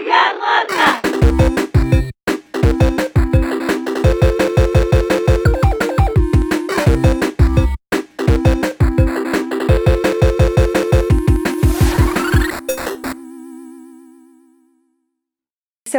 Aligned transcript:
Всем 0.00 0.08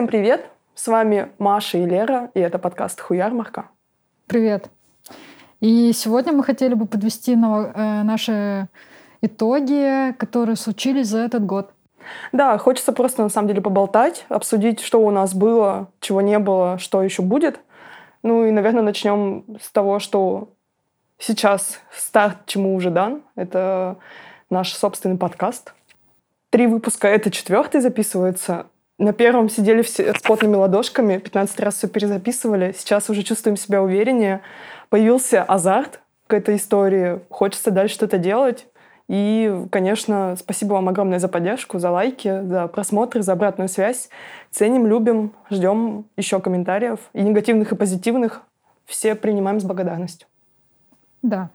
привет! 0.08 0.50
С 0.74 0.88
вами 0.88 1.32
Маша 1.38 1.78
и 1.78 1.86
Лера, 1.86 2.32
и 2.34 2.40
это 2.40 2.58
подкаст 2.58 3.00
«Хуярмарка». 3.02 3.70
Привет! 4.26 4.72
И 5.60 5.92
сегодня 5.94 6.34
мы 6.34 6.44
хотели 6.44 6.74
бы 6.74 6.88
подвести 6.88 7.34
э, 7.34 7.36
наши 7.36 8.68
итоги, 9.22 10.14
которые 10.14 10.56
случились 10.56 11.08
за 11.08 11.20
этот 11.20 11.46
год. 11.46 11.72
Да, 12.32 12.58
хочется 12.58 12.92
просто 12.92 13.24
на 13.24 13.30
самом 13.30 13.48
деле 13.48 13.62
поболтать, 13.62 14.26
обсудить, 14.30 14.80
что 14.80 15.02
у 15.02 15.12
нас 15.12 15.34
было, 15.34 15.88
чего 16.00 16.22
не 16.22 16.40
было, 16.40 16.78
что 16.78 17.02
еще 17.04 17.22
будет. 17.22 17.59
Ну 18.23 18.46
и, 18.46 18.52
наверное, 18.52 18.84
начнем 18.84 19.46
с 19.62 19.72
того, 19.72 20.00
что 20.00 20.50
сейчас 21.18 21.80
старт 21.92 22.38
чему 22.45 22.76
уже 22.76 22.90
дан. 22.90 23.23
Это 23.36 23.98
наш 24.50 24.73
собственный 24.73 25.18
подкаст. 25.18 25.73
Три 26.50 26.68
выпуска, 26.68 27.08
это 27.08 27.32
четвертый 27.32 27.82
записывается. 27.82 28.68
На 28.98 29.14
первом 29.14 29.50
сидели 29.50 29.81
все 29.81 30.14
с 30.14 30.22
потными 30.22 30.56
ладошками, 30.56 31.18
15 31.18 31.59
раз 31.62 31.76
все 31.76 31.88
перезаписывали. 31.88 32.76
Сейчас 32.78 33.09
уже 33.09 33.23
чувствуем 33.23 33.58
себя 33.58 33.81
увереннее. 33.81 34.42
Появился 34.90 35.44
азарт 35.44 36.02
к 36.28 36.34
этой 36.34 36.58
истории. 36.58 37.22
Хочется 37.30 37.72
дальше 37.72 37.95
что-то 37.95 38.18
делать. 38.18 38.68
И, 39.08 39.66
конечно, 39.72 40.36
спасибо 40.38 40.73
вам 40.73 40.90
огромное 40.90 41.20
за 41.20 41.28
поддержку, 41.28 41.80
за 41.80 41.92
лайки, 41.92 42.44
за 42.44 42.68
просмотры, 42.68 43.22
за 43.22 43.34
обратную 43.34 43.68
связь. 43.68 44.09
Ценим, 44.52 44.88
любим, 44.88 45.34
ждем 45.50 46.05
еще 46.18 46.40
комментариев. 46.40 47.00
И 47.14 47.22
негативных, 47.22 47.72
и 47.72 47.75
позитивных. 47.75 48.42
Все 48.86 49.16
принимаем 49.16 49.59
с 49.59 49.64
благодарностью. 49.64 50.28
Да. 51.22 51.50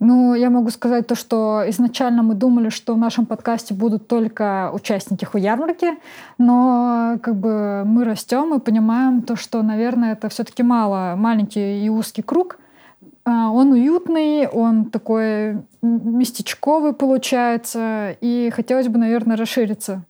Ну, 0.00 0.34
я 0.34 0.48
могу 0.48 0.70
сказать 0.70 1.08
то, 1.08 1.16
что 1.16 1.64
изначально 1.66 2.22
мы 2.22 2.34
думали, 2.34 2.68
что 2.68 2.94
в 2.94 2.98
нашем 2.98 3.26
подкасте 3.26 3.74
будут 3.74 4.06
только 4.06 4.70
участники 4.72 5.24
хуярмарки, 5.24 5.98
но 6.38 7.18
как 7.20 7.34
бы 7.34 7.82
мы 7.84 8.04
растем 8.04 8.54
и 8.54 8.60
понимаем 8.60 9.22
то, 9.22 9.34
что, 9.34 9.60
наверное, 9.62 10.12
это 10.12 10.28
все-таки 10.28 10.62
мало, 10.62 11.16
маленький 11.16 11.84
и 11.84 11.88
узкий 11.88 12.22
круг. 12.22 12.58
А, 13.28 13.50
он 13.50 13.72
уютный, 13.72 14.48
он 14.48 14.86
такой 14.86 15.58
местечковый 15.82 16.94
получается, 16.94 18.16
и 18.22 18.50
хотелось 18.54 18.88
бы, 18.88 18.98
наверное, 18.98 19.36
расшириться. 19.36 20.02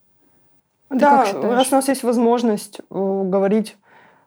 Ты 0.89 1.01
да, 1.01 1.27
раз 1.43 1.73
у 1.73 1.75
нас 1.75 1.89
есть 1.89 2.05
возможность 2.05 2.79
э, 2.79 2.85
говорить 3.25 3.77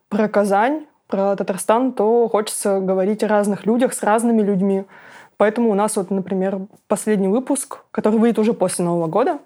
про 0.09 0.27
Казань, 0.27 0.87
про 1.07 1.37
Татарстан, 1.37 1.93
то 1.93 2.27
хочется 2.27 2.81
говорить 2.81 3.23
о 3.23 3.29
разных 3.29 3.65
людях 3.65 3.93
с 3.93 4.03
разными 4.03 4.41
людьми. 4.41 4.83
Поэтому 5.37 5.71
у 5.71 5.73
нас 5.73 5.95
вот, 5.95 6.11
например, 6.11 6.59
последний 6.87 7.29
выпуск, 7.29 7.85
который 7.91 8.19
выйдет 8.19 8.39
уже 8.39 8.53
после 8.53 8.83
Нового 8.83 9.07
года, 9.07 9.39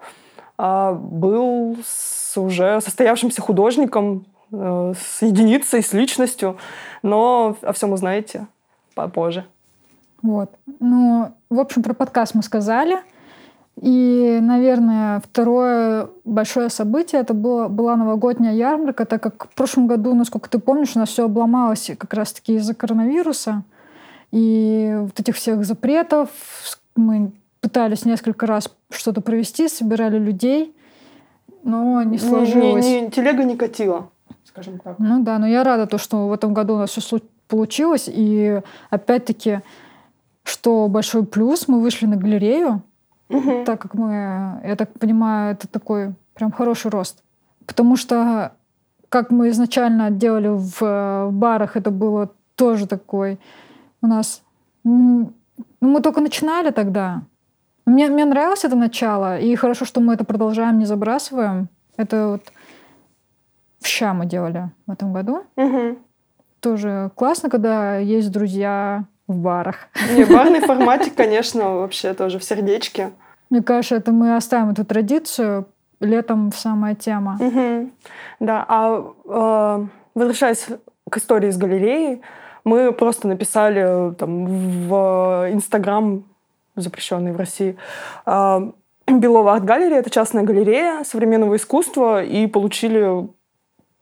а, 0.58 0.94
был 0.94 1.78
с 1.86 2.36
уже 2.36 2.82
состоявшимся 2.82 3.44
художником, 3.44 4.26
э, 4.52 4.94
с 5.00 5.22
единицей, 5.22 5.84
с 5.84 5.94
личностью, 5.94 6.58
но 7.04 7.56
о 7.62 7.73
всем 7.73 7.94
узнаете 7.94 8.48
попозже. 8.96 9.46
Вот. 10.24 10.50
Ну, 10.80 11.32
в 11.52 11.60
общем, 11.60 11.84
про 11.84 11.94
подкаст 11.94 12.34
мы 12.34 12.42
сказали. 12.42 12.98
И, 13.82 14.40
наверное, 14.42 15.20
второе 15.20 16.08
большое 16.24 16.70
событие 16.70 17.22
это 17.22 17.34
было, 17.34 17.68
была 17.68 17.98
новогодняя 17.98 18.54
ярмарка, 18.54 19.06
так 19.06 19.22
как 19.22 19.50
в 19.52 19.54
прошлом 19.54 19.86
году, 19.88 20.16
насколько 20.16 20.50
ты 20.50 20.60
помнишь, 20.60 20.96
у 20.96 21.00
нас 21.00 21.10
все 21.10 21.26
обломалось 21.26 21.92
как 21.98 22.14
раз-таки 22.14 22.56
из-за 22.56 22.73
коронавируса. 22.73 23.64
И 24.32 24.96
вот 24.98 25.20
этих 25.20 25.36
всех 25.36 25.66
запретов 25.66 26.30
мы 26.95 27.32
пытались 27.60 28.05
несколько 28.05 28.48
раз 28.48 28.70
что-то 28.89 29.22
провести, 29.22 29.67
собирали 29.67 30.17
людей, 30.17 30.73
но 31.64 32.02
не 32.04 32.17
сложилось. 32.17 32.86
Не, 32.86 33.02
не, 33.02 33.11
телега 33.11 33.44
не 33.44 33.58
катила, 33.58 34.10
скажем 34.45 34.80
так. 34.80 35.00
Ну 35.00 35.22
да, 35.22 35.38
но 35.38 35.48
я 35.48 35.64
рада, 35.64 35.86
то, 35.86 35.98
что 35.98 36.28
в 36.28 36.34
этом 36.34 36.54
году 36.54 36.76
у 36.76 36.78
нас 36.78 36.92
все 36.92 37.02
получилось. 37.48 38.10
И 38.11 38.61
опять-таки, 38.89 39.61
что 40.44 40.88
большой 40.88 41.26
плюс, 41.26 41.67
мы 41.67 41.82
вышли 41.82 42.06
на 42.06 42.16
галерею, 42.16 42.82
угу. 43.30 43.64
так 43.66 43.82
как 43.82 43.94
мы, 43.94 44.61
я 44.64 44.76
так 44.76 44.92
понимаю, 45.00 45.54
это 45.54 45.67
такой 45.67 46.14
прям 46.34 46.52
хороший 46.52 46.92
рост. 46.92 47.23
Потому 47.66 47.95
что, 47.98 48.54
как 49.10 49.32
мы 49.32 49.50
изначально 49.50 50.11
делали 50.11 50.50
в, 50.50 50.80
в 50.80 51.30
барах, 51.32 51.78
это 51.78 51.92
было 51.92 52.32
тоже 52.55 52.88
такой 52.88 53.39
у 54.02 54.08
нас... 54.08 54.44
Ну, 54.84 55.34
мы 55.82 56.02
только 56.02 56.22
начинали 56.22 56.72
тогда. 56.72 57.23
Мне, 57.86 58.08
мне 58.08 58.26
нравилось 58.26 58.66
это 58.66 58.76
начало, 58.76 59.39
и 59.39 59.55
хорошо, 59.55 59.86
что 59.86 60.02
мы 60.02 60.14
это 60.14 60.23
продолжаем, 60.23 60.80
не 60.80 60.86
забрасываем. 60.86 61.70
Это 61.98 62.28
вот 62.28 62.42
в 63.80 63.88
ща 63.88 64.14
мы 64.14 64.26
делали 64.26 64.72
в 64.88 64.92
этом 64.92 65.14
году. 65.14 65.44
Угу. 65.55 65.98
Тоже 66.65 67.11
классно, 67.14 67.52
когда 67.52 67.98
есть 67.98 68.31
друзья 68.31 69.05
в 69.27 69.37
барах. 69.37 69.76
Не, 70.15 70.23
барный 70.23 70.61
форматик, 70.61 71.14
конечно, 71.14 71.76
вообще 71.76 72.15
тоже 72.15 72.39
в 72.39 72.43
сердечке. 72.43 73.11
Мне 73.52 73.61
кажется, 73.61 73.98
это 73.98 74.11
мы 74.11 74.36
оставим 74.36 74.71
эту 74.71 74.83
традицию. 74.83 75.67
Летом 75.99 76.52
самая 76.52 76.95
тема. 76.95 77.37
Угу. 77.39 77.92
Да, 78.39 78.65
а 78.67 79.14
э, 79.25 79.86
возвращаясь 80.15 80.65
к 81.08 81.17
истории 81.17 81.52
с 81.52 81.58
галереей, 81.58 82.23
мы 82.64 82.92
просто 82.93 83.27
написали 83.27 84.15
там, 84.15 84.48
в 84.87 85.48
Инстаграм, 85.52 86.23
запрещенный 86.75 87.31
в 87.31 87.37
России, 87.37 87.77
а, 88.25 88.71
Белова 89.08 89.54
арт-галерея. 89.54 89.99
Это 89.99 90.09
частная 90.09 90.42
галерея 90.42 91.04
современного 91.04 91.58
искусства. 91.58 92.23
И 92.23 92.48
получили 92.48 93.27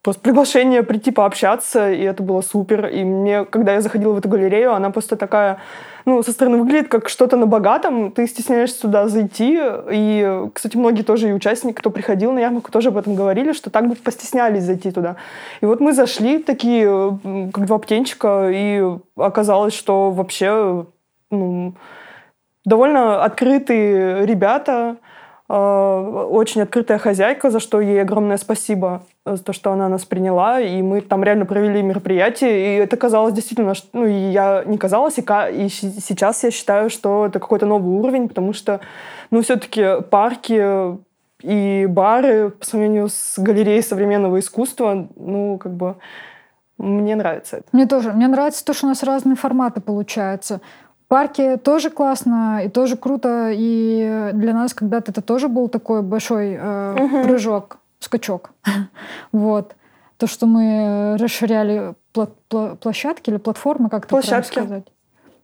просто 0.04 0.22
приглашение 0.22 0.84
прийти 0.84 1.10
пообщаться, 1.12 1.92
и 1.92 2.04
это 2.04 2.22
было 2.22 2.42
супер. 2.42 2.86
И 2.88 3.04
мне, 3.04 3.46
когда 3.46 3.74
я 3.74 3.82
заходила 3.82 4.14
в 4.14 4.20
эту 4.20 4.30
галерею, 4.30 4.74
она 4.74 4.92
просто 4.92 5.16
такая 5.16 5.60
ну, 6.06 6.22
со 6.22 6.34
стороны 6.34 6.58
выглядит 6.58 6.90
как 6.90 7.08
что-то 7.08 7.38
на 7.38 7.46
богатом, 7.46 8.12
ты 8.12 8.28
стесняешься 8.28 8.82
туда 8.82 9.08
зайти. 9.08 9.58
И, 9.90 10.50
кстати, 10.54 10.76
многие 10.76 11.04
тоже 11.04 11.30
и 11.30 11.34
участники, 11.34 11.76
кто 11.76 11.90
приходил 11.90 12.34
на 12.34 12.40
ярмарку, 12.40 12.72
тоже 12.72 12.90
об 12.90 12.98
этом 12.98 13.16
говорили, 13.16 13.54
что 13.54 13.70
так 13.70 13.88
бы 13.88 13.96
постеснялись 13.96 14.64
зайти 14.64 14.92
туда. 14.92 15.16
И 15.62 15.66
вот 15.66 15.80
мы 15.80 15.94
зашли 15.94 16.40
такие, 16.40 17.20
как 17.54 17.66
два 17.66 17.78
птенчика, 17.80 18.50
и 18.52 18.84
оказалось, 19.16 19.74
что 19.74 20.12
вообще 20.12 20.86
ну, 21.32 21.74
довольно 22.66 23.24
открытые 23.24 24.26
ребята, 24.26 24.98
очень 25.56 26.62
открытая 26.62 26.98
хозяйка, 26.98 27.52
за 27.52 27.60
что 27.60 27.80
ей 27.80 28.02
огромное 28.02 28.38
спасибо, 28.38 29.04
за 29.26 29.44
то, 29.44 29.54
что 29.54 29.72
она 29.72 29.88
нас 29.88 30.04
приняла, 30.04 30.60
и 30.60 30.82
мы 30.82 31.02
там 31.02 31.24
реально 31.24 31.46
провели 31.46 31.82
мероприятие, 31.84 32.52
и 32.52 32.80
это 32.80 32.98
казалось 32.98 33.34
действительно, 33.34 33.74
ну, 33.94 34.06
и 34.06 34.32
я 34.32 34.64
не 34.66 34.78
казалось, 34.78 35.20
и, 35.20 35.22
и 35.22 35.70
сейчас 35.70 36.44
я 36.44 36.52
считаю, 36.52 36.90
что 36.90 37.28
это 37.28 37.40
какой-то 37.40 37.66
новый 37.66 37.96
уровень, 37.96 38.30
потому 38.30 38.54
что, 38.54 38.80
ну, 39.30 39.42
все-таки 39.42 40.02
парки 40.10 40.98
и 41.42 41.86
бары 41.88 42.50
по 42.50 42.66
сравнению 42.66 43.10
с 43.10 43.38
галереей 43.38 43.84
современного 43.84 44.40
искусства, 44.40 45.08
ну, 45.16 45.60
как 45.60 45.74
бы, 45.74 45.96
мне 46.78 47.16
нравится 47.16 47.58
это. 47.58 47.68
Мне 47.72 47.86
тоже. 47.86 48.12
Мне 48.12 48.28
нравится 48.28 48.66
то, 48.66 48.74
что 48.74 48.88
у 48.88 48.90
нас 48.90 49.04
разные 49.04 49.36
форматы 49.36 49.80
получаются 49.80 50.60
парке 51.14 51.58
тоже 51.58 51.92
классно 51.92 52.62
и 52.66 52.70
тоже 52.70 52.98
круто. 52.98 53.52
И 53.54 54.32
для 54.34 54.52
нас 54.52 54.74
когда-то 54.74 55.12
это 55.12 55.22
тоже 55.22 55.48
был 55.48 55.68
такой 55.68 56.02
большой 56.02 56.58
э, 56.60 56.96
угу. 57.00 57.24
прыжок, 57.24 57.78
скачок. 58.00 58.50
вот. 59.32 59.76
То, 60.18 60.26
что 60.26 60.48
мы 60.48 61.16
расширяли 61.20 61.94
пла- 62.16 62.32
пла- 62.50 62.76
площадки 62.78 63.30
или 63.30 63.38
платформы, 63.38 63.90
как 63.90 64.06
это 64.06 64.16
правильно 64.16 64.44
сказать. 64.44 64.86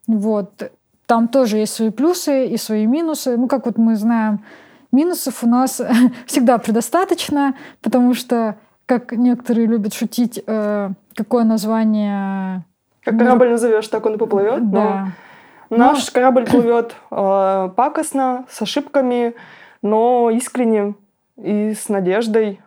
Вот. 0.08 0.72
Там 1.06 1.28
тоже 1.28 1.58
есть 1.58 1.74
свои 1.74 1.90
плюсы 1.90 2.46
и 2.46 2.56
свои 2.56 2.86
минусы. 2.86 3.36
Ну, 3.36 3.46
как 3.46 3.66
вот 3.66 3.78
мы 3.78 3.94
знаем, 3.94 4.44
минусов 4.90 5.44
у 5.44 5.48
нас 5.48 5.80
всегда 6.26 6.58
предостаточно, 6.58 7.54
потому 7.80 8.14
что, 8.14 8.56
как 8.86 9.12
некоторые 9.12 9.68
любят 9.68 9.94
шутить, 9.94 10.42
э, 10.44 10.90
какое 11.14 11.44
название... 11.44 12.64
Как 13.04 13.16
корабль 13.16 13.50
назовешь, 13.50 13.86
так 13.86 14.04
он 14.04 14.14
и 14.14 14.18
поплывет. 14.18 14.68
Да. 14.68 15.04
Но 15.04 15.12
Наш 15.70 16.06
но... 16.06 16.12
корабль 16.12 16.44
плывет 16.50 16.96
э, 17.10 17.70
пакостно, 17.74 18.44
с 18.50 18.60
ошибками, 18.60 19.34
но 19.82 20.30
искренне 20.30 20.94
и 21.36 21.72
с 21.74 21.88
надеждой, 21.88 22.60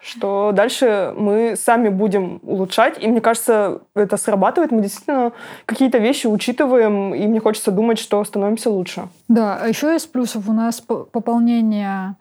что 0.00 0.52
дальше 0.52 1.14
мы 1.16 1.54
сами 1.56 1.88
будем 1.88 2.40
улучшать. 2.42 3.02
И 3.02 3.06
мне 3.06 3.20
кажется, 3.20 3.82
это 3.94 4.16
срабатывает. 4.16 4.72
Мы 4.72 4.82
действительно 4.82 5.32
какие-то 5.64 5.98
вещи 5.98 6.26
учитываем, 6.26 7.14
и 7.14 7.26
мне 7.26 7.40
хочется 7.40 7.70
думать, 7.70 7.98
что 7.98 8.22
становимся 8.24 8.70
лучше. 8.70 9.08
Да, 9.28 9.58
а 9.60 9.68
еще 9.68 9.94
из 9.94 10.06
плюсов 10.06 10.48
у 10.48 10.52
нас 10.52 10.80
пополнение 10.80 12.16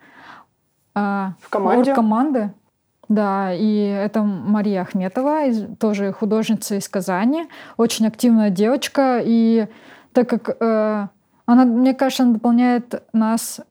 э, 0.96 1.00
в 1.40 1.50
команде. 1.50 1.94
команды. 1.94 2.52
Да, 3.10 3.52
и 3.52 3.88
это 3.88 4.22
Мария 4.24 4.84
Ахметова, 4.84 5.42
тоже 5.78 6.14
художница 6.14 6.76
из 6.76 6.88
Казани, 6.88 7.48
очень 7.76 8.08
активная 8.08 8.50
девочка, 8.50 9.20
и 9.22 9.68
так 10.14 10.30
как 10.30 10.58
э, 10.60 11.08
она, 11.46 11.66
мне 11.66 11.94
кажется, 11.94 12.24
она 12.24 12.34
дополняет 12.34 13.04
нас 13.14 13.62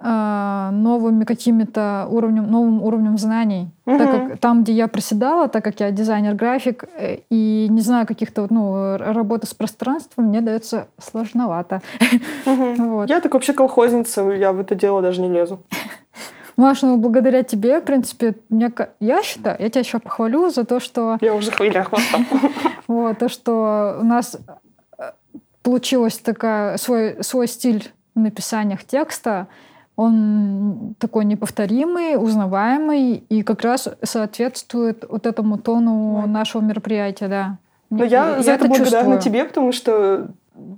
э, 0.00 0.70
новыми 0.72 1.24
какими-то 1.24 2.06
уровнем, 2.10 2.50
новым 2.50 2.82
уровнем 2.82 3.18
знаний. 3.18 3.70
Угу. 3.86 3.98
Так 3.98 4.10
как 4.10 4.38
там, 4.38 4.62
где 4.62 4.72
я 4.72 4.88
проседала, 4.88 5.48
так 5.48 5.64
как 5.64 5.80
я 5.80 5.90
дизайнер-график 5.90 6.84
э, 6.96 7.18
и 7.30 7.68
не 7.70 7.80
знаю 7.80 8.06
каких-то 8.06 8.46
ну, 8.50 8.96
работы 8.96 9.46
с 9.46 9.54
пространством, 9.54 10.26
мне 10.26 10.40
дается 10.40 10.88
сложновато. 10.98 11.82
Угу. 12.46 12.74
Вот. 12.90 13.10
Я 13.10 13.20
так 13.20 13.34
вообще 13.34 13.52
колхозница, 13.52 14.28
я 14.30 14.52
в 14.52 14.60
это 14.60 14.74
дело 14.74 15.02
даже 15.02 15.20
не 15.20 15.28
лезу. 15.28 15.60
Маш, 16.56 16.82
ну 16.82 16.98
благодаря 16.98 17.42
тебе, 17.42 17.80
в 17.80 17.84
принципе, 17.84 18.34
мне, 18.50 18.70
я 19.00 19.22
считаю, 19.22 19.56
я 19.58 19.70
тебя 19.70 19.80
еще 19.80 19.98
похвалю 19.98 20.50
за 20.50 20.64
то, 20.64 20.78
что... 20.78 21.16
Я 21.22 21.34
уже 21.34 21.50
хвиля 21.50 21.84
хвостом. 21.84 22.26
Вот, 22.86 23.18
то, 23.18 23.28
что 23.28 23.98
у 24.00 24.04
нас 24.04 24.36
получилось 25.70 26.18
такая, 26.18 26.76
свой, 26.78 27.22
свой 27.22 27.46
стиль 27.46 27.92
в 28.16 28.18
написаниях 28.18 28.82
текста, 28.82 29.46
он 29.94 30.96
такой 30.98 31.24
неповторимый, 31.24 32.16
узнаваемый 32.16 33.22
и 33.28 33.42
как 33.42 33.62
раз 33.62 33.88
соответствует 34.02 35.04
вот 35.08 35.26
этому 35.26 35.58
тону 35.58 36.26
нашего 36.26 36.60
мероприятия, 36.60 37.28
да. 37.28 37.58
Но 37.88 38.04
я, 38.04 38.36
я 38.36 38.42
за 38.42 38.52
это, 38.52 38.64
это 38.64 38.74
благодарна 38.74 39.18
тебе, 39.18 39.44
потому 39.44 39.70
что 39.70 40.30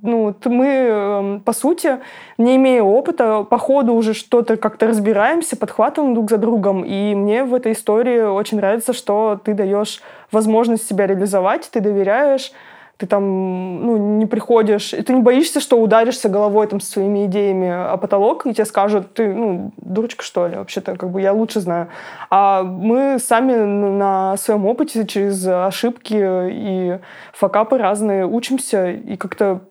ну, 0.02 0.34
мы, 0.44 0.66
эм, 0.66 1.40
по 1.40 1.54
сути, 1.54 2.00
не 2.36 2.56
имея 2.56 2.82
опыта, 2.82 3.44
по 3.44 3.56
ходу 3.56 3.94
уже 3.94 4.12
что-то 4.12 4.58
как-то 4.58 4.86
разбираемся, 4.88 5.56
подхватываем 5.56 6.12
друг 6.14 6.28
за 6.28 6.36
другом. 6.36 6.84
И 6.84 7.14
мне 7.14 7.44
в 7.44 7.54
этой 7.54 7.72
истории 7.72 8.20
очень 8.20 8.58
нравится, 8.58 8.92
что 8.92 9.40
ты 9.42 9.54
даешь 9.54 10.02
возможность 10.30 10.86
себя 10.86 11.06
реализовать, 11.06 11.70
ты 11.72 11.80
доверяешь, 11.80 12.52
ты 12.96 13.06
там 13.06 13.84
ну, 13.84 14.18
не 14.18 14.26
приходишь, 14.26 14.94
и 14.94 15.02
ты 15.02 15.12
не 15.12 15.20
боишься, 15.20 15.60
что 15.60 15.80
ударишься 15.80 16.28
головой 16.28 16.66
там 16.66 16.80
со 16.80 16.92
своими 16.92 17.26
идеями 17.26 17.68
о 17.68 17.96
потолок, 17.96 18.46
и 18.46 18.54
тебе 18.54 18.64
скажут, 18.64 19.14
ты, 19.14 19.32
ну, 19.32 19.72
дурочка, 19.76 20.22
что 20.22 20.46
ли, 20.46 20.56
вообще-то, 20.56 20.96
как 20.96 21.10
бы 21.10 21.20
я 21.20 21.32
лучше 21.32 21.60
знаю. 21.60 21.88
А 22.30 22.62
мы 22.62 23.18
сами 23.18 23.54
на 23.54 24.36
своем 24.36 24.66
опыте 24.66 25.06
через 25.06 25.44
ошибки 25.46 26.16
и 26.16 26.98
факапы 27.32 27.78
разные 27.78 28.26
учимся, 28.26 28.90
и 28.90 29.16
как-то 29.16 29.62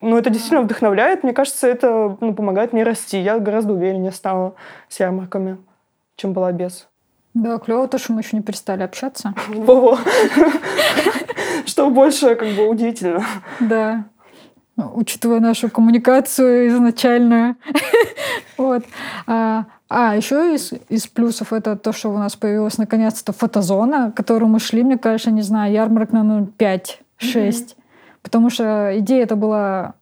ну, 0.00 0.16
это 0.16 0.30
действительно 0.30 0.62
вдохновляет. 0.62 1.24
Мне 1.24 1.32
кажется, 1.32 1.66
это 1.66 2.16
ну, 2.20 2.32
помогает 2.32 2.72
мне 2.72 2.84
расти. 2.84 3.18
Я 3.18 3.38
гораздо 3.40 3.72
увереннее 3.72 4.12
стала 4.12 4.54
с 4.88 5.00
ярмарками, 5.00 5.58
чем 6.16 6.32
была 6.32 6.52
без. 6.52 6.86
Да, 7.34 7.58
клево 7.58 7.88
то, 7.88 7.98
что 7.98 8.12
мы 8.12 8.20
еще 8.20 8.36
не 8.36 8.42
перестали 8.42 8.82
общаться. 8.82 9.34
Во-во. 9.48 9.98
Что 11.66 11.90
больше, 11.90 12.34
как 12.34 12.48
бы, 12.48 12.68
удивительно. 12.68 13.24
Да. 13.60 14.04
Учитывая 14.76 15.40
нашу 15.40 15.70
коммуникацию 15.70 16.68
изначальную. 16.68 17.56
Вот. 18.56 18.84
А, 19.26 19.66
а 19.88 20.16
еще 20.16 20.54
из, 20.54 20.72
из 20.88 21.06
плюсов 21.06 21.52
это 21.52 21.76
то, 21.76 21.92
что 21.92 22.10
у 22.10 22.18
нас 22.18 22.34
появилась 22.34 22.76
наконец-то 22.76 23.32
фотозона, 23.32 24.10
к 24.10 24.16
которой 24.16 24.46
мы 24.46 24.58
шли, 24.58 24.82
мне 24.82 24.98
кажется, 24.98 25.30
не 25.30 25.42
знаю, 25.42 25.72
ярмарок 25.72 26.12
на 26.12 26.48
5-6. 26.58 27.76
Потому 28.22 28.50
что 28.50 28.98
идея 28.98 29.22
это 29.22 29.36
была 29.36 29.94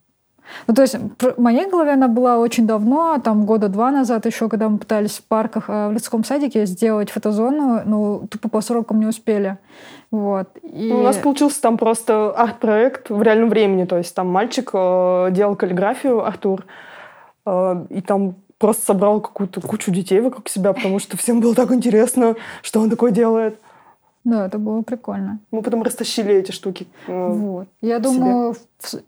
ну, 0.67 0.75
то 0.75 0.83
есть 0.83 0.97
в 0.97 1.41
моей 1.41 1.69
голове 1.69 1.93
она 1.93 2.09
была 2.09 2.39
очень 2.39 2.67
давно, 2.67 3.19
там 3.23 3.47
года 3.47 3.69
два 3.69 3.91
назад 3.91 4.27
еще, 4.27 4.49
когда 4.49 4.69
мы 4.69 4.79
пытались 4.79 5.19
в 5.19 5.25
парках 5.25 5.65
э, 5.69 5.89
в 5.89 5.93
людском 5.93 6.25
садике 6.25 6.67
сделать 6.67 7.11
фотозону, 7.11 7.83
ну, 7.85 8.27
тупо 8.31 8.49
по 8.49 8.61
срокам 8.61 9.01
не 9.01 9.07
успели. 9.07 9.59
Вот. 10.11 10.49
И... 10.63 10.89
Ну, 10.91 11.01
у 11.01 11.03
нас 11.03 11.17
получился 11.17 11.61
там 11.61 11.77
просто 11.77 12.31
арт-проект 12.31 13.11
в 13.11 13.23
реальном 13.23 13.49
времени, 13.49 13.85
то 13.85 13.99
есть 13.99 14.15
там 14.15 14.29
мальчик 14.29 14.71
э, 14.73 15.29
делал 15.33 15.57
каллиграфию, 15.57 16.25
Артур, 16.25 16.65
э, 17.45 17.87
и 17.91 18.01
там 18.01 18.37
просто 18.59 18.87
собрал 18.87 19.21
какую-то 19.21 19.61
кучу 19.61 19.91
детей 19.91 20.21
вокруг 20.21 20.49
себя, 20.49 20.73
потому 20.73 20.99
что 20.99 21.17
всем 21.17 21.41
было 21.41 21.55
так 21.55 21.73
интересно, 21.73 22.37
что 22.63 22.81
он 22.81 22.91
такое 22.91 23.11
делает. 23.11 23.61
Да, 24.27 24.47
это 24.47 24.59
было 24.59 24.83
прикольно. 24.83 25.39
Мы 25.53 25.63
потом 25.63 25.85
растащили 25.85 26.35
эти 26.35 26.51
штуки. 26.51 26.89
Э, 27.07 27.29
вот. 27.31 27.69
Я 27.81 28.01
думаю, 28.01 28.57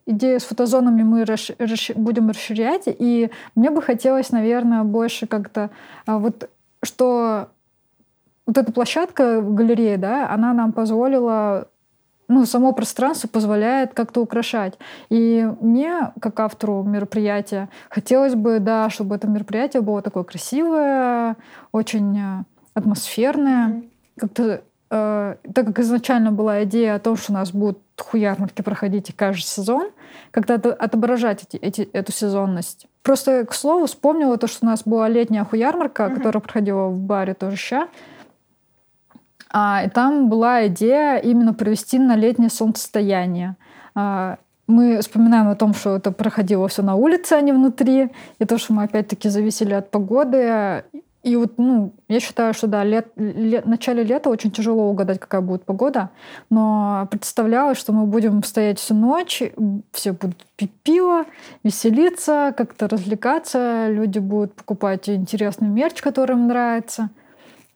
идею 0.07 0.39
с 0.39 0.45
фотозонами 0.45 1.03
мы 1.03 1.25
расш... 1.25 1.51
Расш... 1.59 1.91
будем 1.97 2.31
расширять. 2.31 2.85
И 2.87 3.29
мне 3.57 3.71
бы 3.71 3.83
хотелось, 3.83 4.31
наверное, 4.31 4.85
больше 4.85 5.27
как-то 5.27 5.71
а, 6.07 6.19
вот 6.19 6.49
что 6.85 7.49
вот 8.47 8.59
эта 8.59 8.71
площадка 8.71 9.41
в 9.41 9.55
галерее, 9.55 9.99
да, 9.99 10.31
она 10.31 10.53
нам 10.53 10.73
позволила 10.73 11.67
ну, 12.29 12.47
само 12.47 12.73
пространство 12.73 13.27
позволяет 13.27 13.95
как-то 13.95 14.21
украшать. 14.21 14.79
И 15.09 15.49
мне, 15.61 16.13
как 16.21 16.39
автору 16.39 16.85
мероприятия, 16.85 17.71
хотелось 17.91 18.37
бы, 18.37 18.61
да, 18.61 18.89
чтобы 18.89 19.17
это 19.17 19.27
мероприятие 19.27 19.83
было 19.83 20.01
такое 20.01 20.23
красивое, 20.23 21.37
очень 21.73 22.17
э, 22.17 22.45
атмосферное, 22.75 23.69
mm-hmm. 23.69 23.89
как-то 24.19 24.63
э, 24.91 25.37
так 25.55 25.67
как 25.67 25.79
изначально 25.81 26.33
была 26.33 26.65
идея 26.65 26.97
о 26.97 26.99
том, 26.99 27.17
что 27.17 27.33
у 27.33 27.35
нас 27.35 27.53
будут 27.53 27.79
хуярмарки 27.99 28.63
проходить 28.63 29.15
каждый 29.15 29.43
сезон, 29.43 29.91
когда 30.31 30.55
отображать 30.55 31.45
эти, 31.45 31.57
эти, 31.57 31.83
эту 31.93 32.13
сезонность. 32.13 32.87
Просто, 33.03 33.45
к 33.47 33.55
слову, 33.55 33.87
вспомнила 33.87 34.37
то, 34.37 34.47
что 34.47 34.67
у 34.67 34.69
нас 34.69 34.83
была 34.85 35.09
летняя 35.09 35.45
хуярмарка, 35.45 36.05
mm-hmm. 36.05 36.17
которая 36.17 36.41
проходила 36.41 36.89
в 36.89 36.99
баре 36.99 37.35
тоже 37.35 37.57
ща. 37.57 37.89
А, 39.51 39.83
и 39.85 39.91
там 39.91 40.29
была 40.29 40.67
идея 40.67 41.17
именно 41.17 41.55
провести 41.55 41.99
на 41.99 42.17
летнее 42.17 42.51
солнцестояние. 42.51 43.57
А, 43.95 44.39
мы 44.67 45.01
вспоминаем 45.01 45.49
о 45.49 45.57
том, 45.57 45.73
что 45.73 45.97
это 45.97 46.13
проходило 46.13 46.69
все 46.69 46.83
на 46.83 46.95
улице, 46.95 47.33
а 47.33 47.41
не 47.41 47.53
внутри, 47.53 48.11
и 48.39 48.45
то, 48.45 48.59
что 48.59 48.75
мы 48.75 48.85
опять-таки 48.85 49.31
зависели 49.31 49.73
от 49.73 49.91
погоды. 49.91 50.85
И 51.29 51.37
вот, 51.37 51.59
ну, 51.59 51.93
я 52.09 52.21
считаю, 52.21 52.55
что 52.55 52.67
да, 52.67 52.85
лет, 52.85 53.09
лет, 53.17 53.67
в 53.67 53.69
начале 53.69 54.03
лета 54.03 54.31
очень 54.31 54.51
тяжело 54.51 54.89
угадать, 54.89 55.21
какая 55.21 55.43
будет 55.43 55.65
погода, 55.65 56.09
но 56.49 57.07
представлялось, 57.11 57.77
что 57.77 57.93
мы 57.93 58.07
будем 58.07 58.43
стоять 58.43 58.79
всю 58.79 58.95
ночь, 58.95 59.43
все 59.93 60.13
будут 60.13 60.47
пить 60.57 60.73
пиво, 60.83 61.27
веселиться, 61.65 62.55
как-то 62.57 62.89
развлекаться, 62.89 63.89
люди 63.91 64.19
будут 64.19 64.55
покупать 64.55 65.09
интересный 65.11 65.69
мерч, 65.69 66.01
который 66.01 66.33
им 66.33 66.47
нравится. 66.47 67.11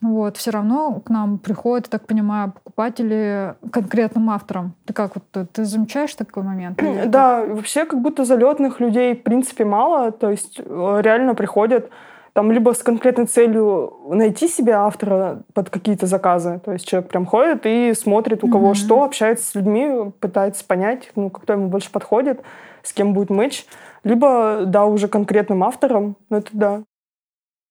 Вот, 0.01 0.37
все 0.37 0.51
равно 0.51 1.01
к 1.01 1.11
нам 1.11 1.39
приходят, 1.39 1.89
так 1.89 2.07
понимаю, 2.07 2.53
покупатели 2.53 3.55
конкретным 3.71 4.31
авторам. 4.31 4.75
Ты 4.87 4.95
как 4.95 5.13
вот 5.15 5.53
ты 5.53 5.65
замечаешь 5.65 6.15
такой 6.15 6.43
момент? 6.43 6.83
Да, 7.07 7.45
вообще 7.45 7.85
как 7.85 8.01
будто 8.01 8.25
залетных 8.25 8.81
людей 8.81 9.15
в 9.15 9.23
принципе 9.23 9.65
мало, 9.65 10.11
то 10.11 10.31
есть 10.31 10.59
э, 10.59 11.01
реально 11.03 11.35
приходят 11.35 11.91
там 12.33 12.51
либо 12.51 12.73
с 12.73 12.83
конкретной 12.83 13.27
целью 13.27 13.99
найти 14.09 14.49
себе 14.49 14.73
автора 14.73 15.43
под 15.53 15.69
какие-то 15.71 16.07
заказы. 16.07 16.61
То 16.65 16.73
есть 16.73 16.87
человек 16.87 17.11
прям 17.11 17.27
ходит 17.27 17.67
и 17.67 17.93
смотрит, 17.95 18.43
у 18.43 18.49
кого 18.49 18.73
mm-hmm. 18.73 18.77
что, 18.77 19.05
общается 19.05 19.47
с 19.47 19.55
людьми, 19.55 20.11
пытается 20.21 20.65
понять, 20.65 21.11
ну, 21.15 21.29
кто 21.29 21.53
ему 21.53 21.69
больше 21.69 21.91
подходит, 21.91 22.41
с 22.83 22.93
кем 22.93 23.13
будет 23.13 23.31
мэч. 23.31 23.67
Либо, 24.03 24.63
да, 24.67 24.87
уже 24.87 25.09
конкретным 25.09 25.63
автором, 25.63 26.17
ну, 26.31 26.39
это 26.39 26.49
да. 26.53 26.83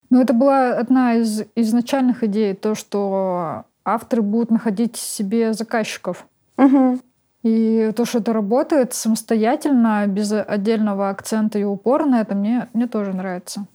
Ну, 0.09 0.21
это 0.21 0.33
была 0.33 0.73
одна 0.73 1.15
из 1.15 1.43
изначальных 1.55 2.23
идей, 2.23 2.53
то, 2.53 2.75
что 2.75 3.63
авторы 3.83 4.21
будут 4.21 4.51
находить 4.51 4.95
себе 4.95 5.53
заказчиков. 5.53 6.25
Угу. 6.57 6.99
И 7.43 7.91
то, 7.95 8.05
что 8.05 8.19
это 8.19 8.33
работает 8.33 8.93
самостоятельно, 8.93 10.05
без 10.07 10.31
отдельного 10.31 11.09
акцента 11.09 11.57
и 11.57 11.63
упора 11.63 12.05
на 12.05 12.21
это, 12.21 12.35
мне, 12.35 12.67
мне 12.73 12.87
тоже 12.87 13.13
нравится. 13.13 13.65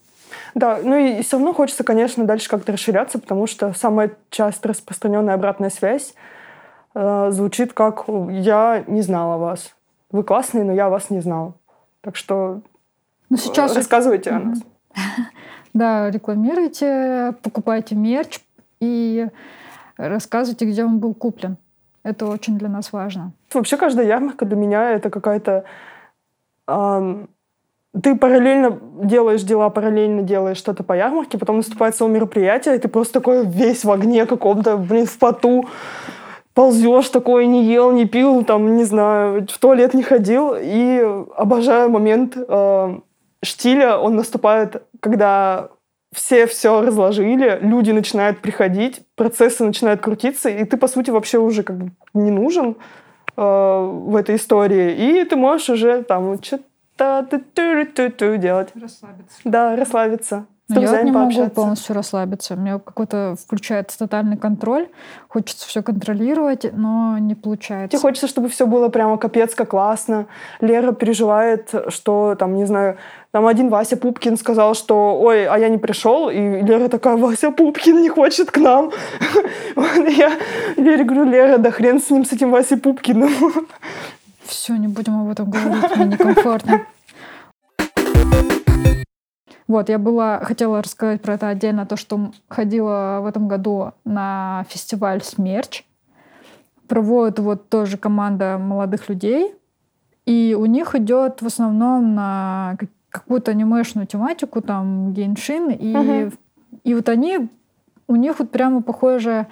Да, 0.57 0.79
ну 0.81 0.95
и 0.95 1.21
все 1.21 1.37
равно 1.37 1.53
хочется, 1.53 1.83
конечно, 1.83 2.25
дальше 2.25 2.49
как-то 2.49 2.71
расширяться, 2.71 3.19
потому 3.19 3.45
что 3.45 3.73
самая 3.73 4.17
часто 4.31 4.69
распространенная 4.69 5.35
обратная 5.35 5.69
связь 5.69 6.15
э, 6.95 7.27
звучит 7.29 7.73
как 7.73 8.05
«я 8.07 8.83
не 8.87 9.03
знала 9.03 9.37
вас». 9.37 9.75
Вы 10.09 10.23
классные, 10.23 10.63
но 10.63 10.73
я 10.73 10.89
вас 10.89 11.11
не 11.11 11.19
знал. 11.19 11.53
Так 12.01 12.15
что 12.15 12.61
ну, 13.29 13.37
сейчас 13.37 13.75
рассказывайте 13.75 14.31
о 14.31 14.39
нас. 14.39 14.59
Да, 15.73 16.09
рекламируйте, 16.09 17.35
покупайте 17.43 17.93
мерч 17.93 18.39
и 18.79 19.27
рассказывайте, 19.97 20.65
где 20.65 20.83
он 20.83 20.97
был 20.97 21.13
куплен. 21.13 21.57
Это 22.01 22.25
очень 22.25 22.57
для 22.57 22.67
нас 22.67 22.91
важно. 22.91 23.31
Вообще 23.53 23.77
каждая 23.77 24.07
ярмарка 24.07 24.45
для 24.45 24.55
меня 24.55 24.89
это 24.89 25.11
какая-то 25.11 25.65
ты 28.03 28.15
параллельно 28.15 28.79
делаешь 29.03 29.43
дела, 29.43 29.69
параллельно 29.69 30.21
делаешь 30.21 30.57
что-то 30.57 30.83
по 30.83 30.93
ярмарке, 30.93 31.37
потом 31.37 31.57
наступает 31.57 31.95
свое 31.95 32.11
мероприятие, 32.11 32.75
и 32.75 32.79
ты 32.79 32.87
просто 32.87 33.15
такой 33.15 33.45
весь 33.45 33.83
в 33.83 33.91
огне 33.91 34.25
каком-то, 34.25 34.77
блин, 34.77 35.05
в 35.05 35.17
поту, 35.17 35.65
ползешь 36.53 37.09
такой, 37.09 37.45
не 37.45 37.65
ел, 37.65 37.91
не 37.91 38.05
пил, 38.05 38.43
там, 38.43 38.77
не 38.77 38.83
знаю, 38.83 39.47
в 39.47 39.57
туалет 39.59 39.93
не 39.93 40.03
ходил. 40.03 40.55
И 40.59 40.99
обожаю 41.35 41.89
момент 41.89 42.35
э, 42.35 42.99
штиля, 43.43 43.97
он 43.97 44.15
наступает, 44.15 44.83
когда 44.99 45.69
все 46.13 46.47
все 46.47 46.81
разложили, 46.81 47.59
люди 47.61 47.91
начинают 47.91 48.39
приходить, 48.39 49.01
процессы 49.15 49.63
начинают 49.63 50.01
крутиться, 50.01 50.49
и 50.49 50.63
ты, 50.63 50.77
по 50.77 50.87
сути, 50.87 51.11
вообще 51.11 51.37
уже 51.37 51.61
как 51.61 51.77
бы 51.77 51.91
не 52.15 52.31
нужен 52.31 52.75
э, 53.35 53.41
в 53.41 54.15
этой 54.15 54.37
истории. 54.37 54.95
И 54.95 55.23
ты 55.25 55.35
можешь 55.35 55.69
уже 55.69 56.01
там 56.01 56.41
что-то 56.41 56.63
делать. 58.37 58.69
Расслабиться. 58.75 59.39
Да, 59.43 59.75
расслабиться. 59.75 60.45
Но 60.69 60.81
я 60.81 60.81
вот 60.81 60.89
друзьями 60.89 61.05
не 61.05 61.11
могу 61.11 61.25
пообщаться. 61.25 61.55
полностью 61.55 61.95
расслабиться. 61.95 62.53
У 62.55 62.57
меня 62.57 62.79
какой-то 62.79 63.35
включается 63.41 63.97
тотальный 63.99 64.35
контроль. 64.35 64.89
Хочется 65.29 65.65
все 65.65 65.81
контролировать, 65.81 66.65
но 66.73 67.17
не 67.19 67.35
получается. 67.35 67.97
Тебе 67.97 68.01
хочется, 68.01 68.27
чтобы 68.27 68.49
все 68.49 68.67
было 68.67 68.89
прямо 68.89 69.17
капец 69.17 69.55
как 69.55 69.69
классно. 69.69 70.27
Лера 70.59 70.91
переживает, 70.91 71.73
что 71.87 72.35
там, 72.37 72.55
не 72.55 72.65
знаю, 72.65 72.97
там 73.31 73.47
один 73.47 73.69
Вася 73.69 73.95
Пупкин 73.95 74.35
сказал, 74.35 74.73
что 74.73 75.17
ой, 75.21 75.45
а 75.45 75.57
я 75.57 75.69
не 75.69 75.77
пришел, 75.77 76.29
и 76.29 76.35
Лера 76.35 76.89
такая, 76.89 77.15
Вася 77.15 77.51
Пупкин 77.51 78.01
не 78.01 78.09
хочет 78.09 78.51
к 78.51 78.57
нам. 78.57 78.91
Я 79.75 80.31
Лере 80.75 81.03
говорю, 81.03 81.25
Лера, 81.25 81.57
да 81.57 81.71
хрен 81.71 82.01
с 82.01 82.09
ним, 82.09 82.25
с 82.25 82.33
этим 82.33 82.51
Васей 82.51 82.77
Пупкиным. 82.77 83.31
Все, 84.47 84.75
не 84.77 84.87
будем 84.87 85.19
об 85.21 85.29
этом 85.29 85.49
говорить, 85.49 85.95
мне 85.97 86.05
некомфортно. 86.05 86.85
Вот, 89.67 89.89
я 89.89 89.99
была, 89.99 90.39
хотела 90.45 90.81
рассказать 90.81 91.21
про 91.21 91.33
это 91.33 91.49
отдельно, 91.49 91.85
то, 91.85 91.97
что 91.97 92.31
ходила 92.47 93.19
в 93.21 93.25
этом 93.25 93.49
году 93.49 93.91
на 94.05 94.65
фестиваль 94.69 95.21
«Смерч». 95.21 95.83
Проводит 96.87 97.39
вот 97.39 97.67
тоже 97.67 97.97
команда 97.97 98.57
молодых 98.57 99.09
людей, 99.09 99.53
и 100.25 100.55
у 100.57 100.65
них 100.65 100.95
идет 100.95 101.41
в 101.41 101.45
основном 101.47 102.15
на 102.15 102.77
как- 102.79 102.89
какую-то 103.09 103.51
анимешную 103.51 104.07
тематику, 104.07 104.61
там, 104.61 105.11
гейншин, 105.13 105.71
и, 105.71 105.93
Мгм. 105.93 106.33
и 106.85 106.93
вот 106.93 107.09
они, 107.09 107.49
у 108.07 108.15
них 108.15 108.39
вот 108.39 108.49
прямо 108.51 108.81
похоже 108.81 109.47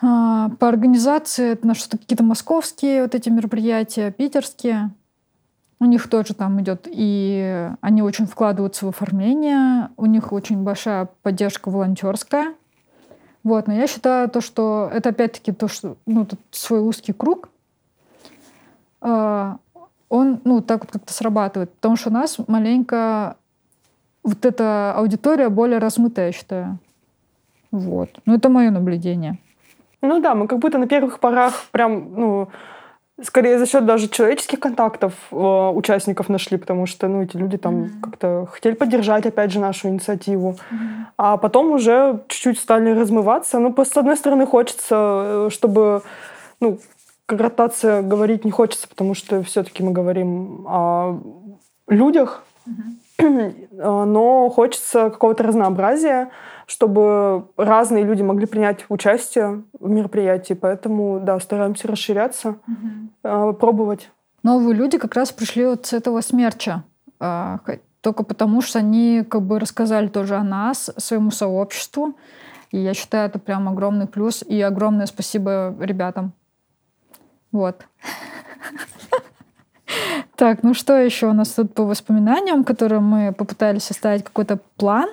по 0.00 0.68
организации 0.68 1.52
это 1.52 1.66
на 1.66 1.74
что-то 1.74 1.98
какие-то 1.98 2.22
московские 2.22 3.02
вот 3.02 3.14
эти 3.14 3.28
мероприятия, 3.28 4.12
питерские. 4.12 4.90
У 5.80 5.84
них 5.84 6.08
тоже 6.08 6.34
там 6.34 6.60
идет, 6.60 6.88
и 6.90 7.70
они 7.80 8.02
очень 8.02 8.26
вкладываются 8.26 8.86
в 8.86 8.88
оформление, 8.88 9.90
у 9.96 10.06
них 10.06 10.32
очень 10.32 10.62
большая 10.64 11.08
поддержка 11.22 11.70
волонтерская. 11.70 12.54
Вот, 13.44 13.68
но 13.68 13.74
я 13.74 13.86
считаю 13.86 14.28
то, 14.28 14.40
что 14.40 14.90
это 14.92 15.10
опять-таки 15.10 15.52
то, 15.52 15.68
что 15.68 15.96
ну, 16.04 16.26
свой 16.50 16.80
узкий 16.80 17.12
круг, 17.12 17.48
а, 19.00 19.58
он 20.08 20.40
ну, 20.44 20.60
так 20.60 20.80
вот 20.82 20.90
как-то 20.90 21.12
срабатывает. 21.12 21.72
Потому 21.74 21.96
что 21.96 22.10
у 22.10 22.12
нас 22.12 22.38
маленько 22.46 23.36
вот 24.22 24.44
эта 24.44 24.92
аудитория 24.94 25.48
более 25.48 25.78
размытая, 25.78 26.26
я 26.26 26.32
считаю. 26.32 26.78
Вот. 27.70 28.10
Ну, 28.26 28.34
это 28.34 28.48
мое 28.48 28.70
наблюдение. 28.70 29.38
Ну 30.02 30.20
да, 30.20 30.34
мы 30.34 30.46
как 30.46 30.58
будто 30.58 30.78
на 30.78 30.86
первых 30.86 31.18
порах 31.18 31.64
прям, 31.72 32.12
ну, 32.14 32.48
скорее 33.22 33.58
за 33.58 33.66
счет 33.66 33.84
даже 33.84 34.08
человеческих 34.08 34.60
контактов 34.60 35.12
э, 35.32 35.36
участников 35.36 36.28
нашли, 36.28 36.56
потому 36.56 36.86
что, 36.86 37.08
ну, 37.08 37.22
эти 37.22 37.36
люди 37.36 37.56
там 37.58 37.74
Мгм. 37.74 38.00
как-то 38.00 38.46
хотели 38.50 38.74
поддержать, 38.74 39.26
опять 39.26 39.50
же, 39.50 39.58
нашу 39.60 39.88
инициативу. 39.88 40.56
А 41.16 41.36
потом 41.36 41.72
уже 41.72 42.20
чуть-чуть 42.28 42.60
стали 42.60 42.90
размываться. 42.90 43.58
Ну, 43.58 43.72
просто, 43.72 43.94
с 43.94 43.96
одной 43.96 44.16
стороны, 44.16 44.46
хочется, 44.46 44.94
э, 44.94 45.48
чтобы, 45.50 46.02
ну, 46.60 46.78
ротация 47.26 48.02
говорить 48.02 48.44
не 48.44 48.50
хочется, 48.52 48.88
потому 48.88 49.14
что 49.14 49.42
все-таки 49.42 49.82
мы 49.82 49.90
говорим 49.90 50.64
о 50.68 51.18
людях, 51.88 52.44
Э, 53.20 54.04
но 54.04 54.48
хочется 54.50 55.10
какого-то 55.10 55.42
разнообразия, 55.42 56.28
чтобы 56.68 57.48
разные 57.56 58.04
люди 58.04 58.20
могли 58.20 58.44
принять 58.44 58.84
участие 58.90 59.64
в 59.80 59.88
мероприятии. 59.88 60.52
Поэтому, 60.52 61.18
да, 61.18 61.40
стараемся 61.40 61.88
расширяться, 61.88 62.58
э, 63.24 63.52
пробовать. 63.58 64.10
Новые 64.42 64.74
люди 64.74 64.98
как 64.98 65.14
раз 65.14 65.32
пришли 65.32 65.64
вот 65.64 65.86
с 65.86 65.94
этого 65.94 66.20
смерча. 66.20 66.84
А, 67.18 67.60
Только 68.02 68.22
потому, 68.22 68.60
что 68.60 68.80
они 68.80 69.24
как 69.28 69.42
бы 69.42 69.58
рассказали 69.58 70.08
тоже 70.08 70.36
о 70.36 70.44
нас, 70.44 70.90
своему 70.98 71.30
сообществу. 71.30 72.14
И 72.70 72.78
я 72.78 72.92
считаю, 72.92 73.30
это 73.30 73.38
прям 73.38 73.66
огромный 73.66 74.06
плюс. 74.06 74.42
И 74.42 74.60
огромное 74.60 75.06
спасибо 75.06 75.74
ребятам. 75.80 76.32
Вот. 77.50 77.86
Так, 80.36 80.62
ну 80.62 80.72
что 80.72 80.96
еще 80.96 81.26
у 81.26 81.32
нас 81.32 81.48
тут 81.48 81.74
по 81.74 81.82
воспоминаниям, 81.82 82.62
которые 82.62 83.00
мы 83.00 83.32
попытались 83.32 83.82
составить 83.82 84.22
какой-то 84.22 84.60
план? 84.76 85.08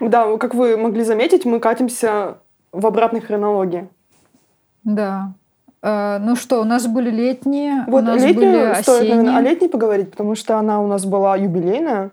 Да, 0.00 0.36
как 0.36 0.54
вы 0.54 0.76
могли 0.76 1.04
заметить, 1.04 1.44
мы 1.44 1.60
катимся 1.60 2.38
в 2.72 2.86
обратной 2.86 3.20
хронологии. 3.20 3.88
Да. 4.84 5.32
Э, 5.82 6.18
ну 6.20 6.36
что, 6.36 6.60
у 6.60 6.64
нас 6.64 6.86
были 6.86 7.10
летние, 7.10 7.84
у 7.86 7.90
Вот 7.90 8.04
нас 8.04 8.22
были 8.22 8.32
летнюю 8.32 8.74
стоит, 8.76 8.88
осенние. 8.88 9.16
наверное, 9.16 9.38
о 9.38 9.40
летней 9.42 9.68
поговорить, 9.68 10.10
потому 10.10 10.34
что 10.34 10.56
она 10.58 10.80
у 10.80 10.86
нас 10.86 11.04
была 11.04 11.36
юбилейная. 11.36 12.10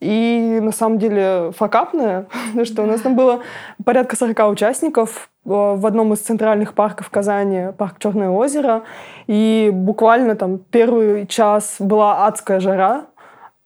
И 0.00 0.58
на 0.60 0.72
самом 0.72 0.98
деле 0.98 1.52
факапная, 1.56 2.26
потому 2.48 2.64
что 2.64 2.82
у 2.82 2.86
нас 2.86 3.00
там 3.00 3.14
было 3.14 3.40
порядка 3.84 4.16
40 4.16 4.50
участников 4.50 5.30
э, 5.44 5.50
в 5.50 5.86
одном 5.86 6.12
из 6.12 6.18
центральных 6.20 6.74
парков 6.74 7.08
Казани, 7.10 7.72
парк 7.76 7.96
Черное 7.98 8.30
озеро. 8.30 8.82
И 9.28 9.70
буквально 9.72 10.34
там 10.34 10.58
первый 10.58 11.26
час 11.26 11.76
была 11.78 12.26
адская 12.26 12.58
жара, 12.60 13.06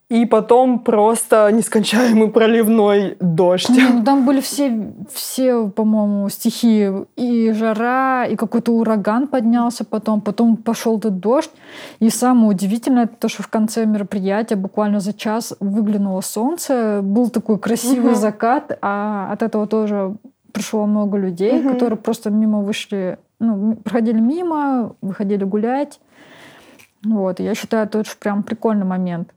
и 0.09 0.25
потом 0.25 0.79
просто 0.79 1.51
нескончаемый 1.53 2.29
проливной 2.31 3.17
дождь. 3.21 3.69
Ну, 3.69 4.05
Там 4.05 4.25
были 4.25 4.41
все, 4.41 4.93
все, 5.13 5.69
по-моему, 5.69 6.29
стихии. 6.29 7.07
И 7.17 7.51
жара, 7.53 8.25
и 8.25 8.37
какой-то 8.37 8.71
ураган 8.73 9.27
поднялся 9.27 9.85
потом. 9.85 10.21
Потом 10.21 10.57
пошел 10.57 10.99
этот 10.99 11.19
дождь. 11.19 11.51
И 11.99 12.09
самое 12.09 12.51
удивительное, 12.51 13.05
это 13.05 13.17
то, 13.19 13.29
что 13.29 13.43
в 13.43 13.49
конце 13.49 13.85
мероприятия 13.85 14.55
буквально 14.55 15.01
за 15.01 15.13
час 15.13 15.55
выглянуло 15.59 16.21
солнце. 16.21 17.01
Был 17.03 17.29
такой 17.29 17.59
красивый 17.59 18.13
Мгм. 18.13 18.21
закат. 18.21 18.79
А 18.83 19.33
от 19.33 19.43
этого 19.43 19.67
тоже 19.67 20.15
пришло 20.53 20.87
много 20.87 21.19
людей, 21.19 21.61
Мгм. 21.61 21.73
которые 21.73 21.99
просто 21.99 22.31
мимо 22.31 22.61
вышли, 22.61 23.19
ну, 23.41 23.75
проходили 23.75 24.21
мимо, 24.21 24.95
выходили 25.03 25.43
гулять. 25.43 25.99
Вот. 27.05 27.41
Я 27.41 27.55
считаю, 27.57 27.87
это 27.87 27.99
очень 27.99 28.17
прям 28.21 28.45
прикольный 28.45 28.87
момент. 28.87 29.33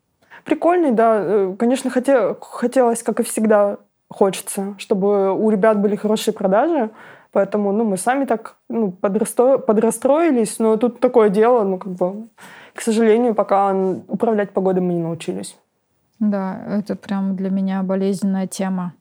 Прикольный, 0.46 0.92
да. 0.92 1.20
Э, 1.22 1.56
Конечно, 1.58 1.90
хоте- 1.90 2.36
хотелось, 2.40 3.04
как 3.04 3.20
и 3.20 3.24
всегда, 3.24 3.78
хочется, 4.10 4.76
чтобы 4.78 5.32
у 5.34 5.50
ребят 5.50 5.80
были 5.80 5.96
хорошие 5.96 6.34
продажи. 6.34 6.90
Поэтому 7.32 7.72
ну, 7.72 7.84
мы 7.84 7.98
сами 7.98 8.26
так 8.26 8.56
ну, 8.70 8.92
подрасто- 8.92 9.60
подрастроились. 9.60 10.60
Но 10.60 10.78
тут 10.78 11.00
такое 11.00 11.30
дело, 11.30 11.64
ну, 11.64 11.78
как 11.78 11.94
бы, 11.94 12.28
к 12.74 12.82
сожалению, 12.82 13.36
пока 13.36 13.74
управлять 14.08 14.52
погодой 14.52 14.82
мы 14.82 14.94
не 14.94 15.02
научились. 15.02 15.58
Да, 16.20 16.60
это 16.68 16.96
прям 16.96 17.36
для 17.36 17.50
меня 17.50 17.84
болезненная 17.84 18.48
тема. 18.48 18.94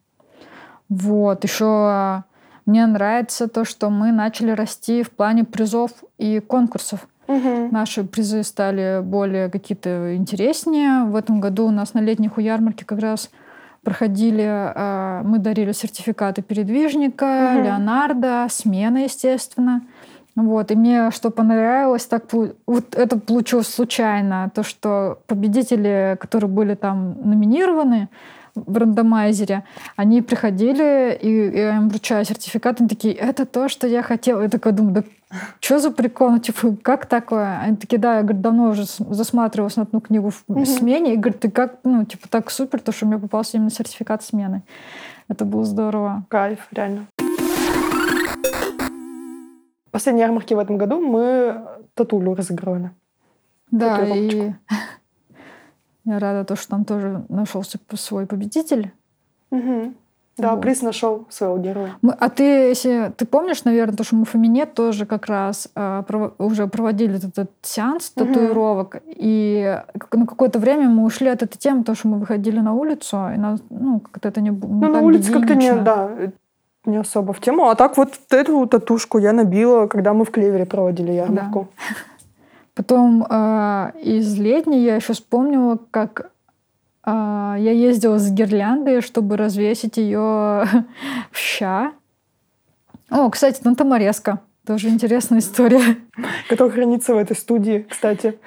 Вот, 0.89 1.45
еще 1.45 2.23
мне 2.67 2.87
нравится 2.87 3.49
то, 3.49 3.65
что 3.65 3.91
мы 3.91 4.13
начали 4.13 4.51
расти 4.51 5.03
в 5.03 5.11
плане 5.11 5.45
призов 5.45 5.91
и 6.19 6.39
конкурсов. 6.41 7.09
Наши 7.29 8.05
призы 8.05 8.43
стали 8.43 9.01
более 9.03 9.51
какие-то 9.51 10.17
интереснее. 10.17 11.05
В 11.05 11.15
этом 11.15 11.41
году 11.41 11.67
у 11.67 11.71
нас 11.71 11.95
на 11.95 12.01
летних 12.01 12.39
у 12.39 12.41
ярмарки 12.41 12.85
как 12.85 12.99
раз 13.01 13.31
проходили, 13.83 14.45
а, 14.47 15.23
мы 15.25 15.39
дарили 15.39 15.73
сертификаты 15.73 16.43
передвижника, 16.43 17.53
Мгм. 17.55 17.65
Леонардо, 17.65 18.47
смена, 18.51 18.99
естественно. 19.05 19.83
Вот, 20.37 20.71
и 20.71 20.77
мне 20.77 21.11
что 21.11 21.31
понравилось, 21.31 22.07
так 22.07 22.25
вот 22.33 22.95
это 22.95 23.19
получилось 23.19 23.67
случайно, 23.67 24.51
то, 24.55 24.63
что 24.63 25.19
победители, 25.27 26.17
которые 26.21 26.49
были 26.49 26.75
там 26.75 27.17
номинированы 27.25 28.09
в 28.55 28.77
рандомайзере, 28.77 29.65
они 29.97 30.23
приходили, 30.23 31.19
и, 31.21 31.29
и 31.29 31.59
я 31.59 31.77
им 31.77 31.89
вручаю 31.89 32.25
сертификат, 32.25 32.81
они 32.81 32.89
такие, 32.89 33.15
это 33.15 33.47
то, 33.47 33.69
что 33.69 33.87
я 33.87 34.03
хотела. 34.03 34.43
Я 34.43 34.49
такая 34.49 34.73
думаю, 34.73 34.95
да 34.95 35.03
что 35.61 35.79
за 35.79 35.91
прикол? 35.91 36.31
Ну, 36.31 36.39
типа, 36.39 36.77
как 36.83 37.07
такое? 37.07 37.59
Они 37.61 37.77
такие, 37.77 37.99
да, 37.99 38.17
я 38.17 38.23
говорю, 38.23 38.41
давно 38.41 38.71
уже 38.71 38.85
засматривалась 38.85 39.77
на 39.77 39.83
одну 39.83 40.01
книгу 40.01 40.31
в 40.31 40.65
смене, 40.65 41.15
и 41.15 41.17
говорит, 41.17 41.41
ты 41.41 41.51
как, 41.51 41.79
ну, 41.85 42.05
типа, 42.05 42.29
так 42.29 42.51
супер, 42.51 42.81
то, 42.81 42.93
что 42.93 43.05
у 43.07 43.09
меня 43.09 43.19
попался 43.19 43.57
именно 43.57 43.71
сертификат 43.71 44.23
смены. 44.23 44.63
Это 45.29 45.45
было 45.45 45.65
здорово. 45.65 46.25
Кайф, 46.29 46.67
реально. 46.73 47.07
Последние 49.91 50.25
ярмарки 50.25 50.55
в 50.55 50.59
этом 50.59 50.79
году 50.79 51.01
мы 51.01 51.63
татулю 51.95 52.35
разыгрывали. 52.35 52.91
Да, 53.71 54.05
и 54.05 54.53
я 56.05 56.19
рада, 56.19 56.45
то, 56.45 56.57
что 56.57 56.69
там 56.71 56.85
тоже 56.85 57.25
нашелся 57.29 57.79
свой 57.95 58.27
победитель. 58.27 58.93
Мгм. 59.51 59.95
Да, 60.39 60.53
вот. 60.53 60.63
приз 60.63 60.83
нашел 60.83 61.27
своего 61.29 61.59
героя. 61.59 61.97
Мы, 62.01 62.13
а 62.13 62.29
ты, 62.29 62.43
если 62.43 63.13
ты 63.17 63.27
помнишь, 63.27 63.65
наверное, 63.65 63.97
то, 63.97 64.05
что 64.05 64.17
мы 64.17 64.25
в 64.25 64.31
Фомине 64.31 64.67
тоже 64.67 65.05
как 65.05 65.27
раз 65.27 65.69
э, 65.75 66.03
пров, 66.07 66.33
уже 66.39 66.67
проводили 66.69 67.17
этот 67.17 67.51
сеанс 67.63 68.13
угу. 68.15 68.25
татуировок, 68.25 69.03
и 69.07 69.81
на 70.13 70.27
какое-то 70.27 70.59
время 70.59 70.89
мы 70.89 71.05
ушли 71.05 71.29
от 71.29 71.43
этой 71.43 71.57
темы, 71.57 71.81
потому 71.81 71.97
что 71.97 72.09
мы 72.09 72.19
выходили 72.19 72.61
на 72.61 72.73
улицу, 72.73 73.17
и 73.35 73.39
нас, 73.39 73.61
ну, 73.71 74.01
как-то 74.01 74.29
это 74.29 74.41
не, 74.41 74.51
не 74.51 74.57
Ну, 74.57 74.89
на 74.89 75.01
улице 75.01 75.33
как-то 75.33 75.55
не, 75.55 75.75
да, 75.75 76.11
не 76.85 76.97
особо 76.99 77.33
в 77.33 77.41
тему. 77.41 77.69
А 77.69 77.75
так 77.75 77.97
вот 77.97 78.19
эту 78.31 78.67
татушку 78.67 79.19
я 79.19 79.33
набила, 79.33 79.87
когда 79.87 80.13
мы 80.13 80.25
в 80.25 80.31
Клевере 80.31 80.67
проводили 80.67 81.13
ярмарку. 81.13 81.69
Да. 81.77 81.97
Потом 82.75 83.27
э, 83.29 83.91
из 84.03 84.39
летней 84.39 84.85
я 84.85 84.97
еще 84.97 85.13
вспомнила, 85.13 85.79
как 85.91 86.21
а, 86.21 86.29
я 87.11 87.73
ездила 87.73 88.19
с 88.19 88.31
гирляндой, 88.31 89.01
чтобы 89.01 89.37
развесить 89.37 89.97
ее 89.97 90.19
в 91.31 91.37
ща. 91.37 91.93
О, 93.11 93.29
кстати, 93.31 93.61
там 93.63 93.75
Тамареска. 93.75 94.41
Тоже 94.67 94.89
интересная 94.89 95.39
история. 95.39 95.97
Которая 96.49 96.75
хранится 96.75 97.15
в 97.15 97.19
этой 97.19 97.37
студии, 97.37 97.87
кстати. 97.89 98.39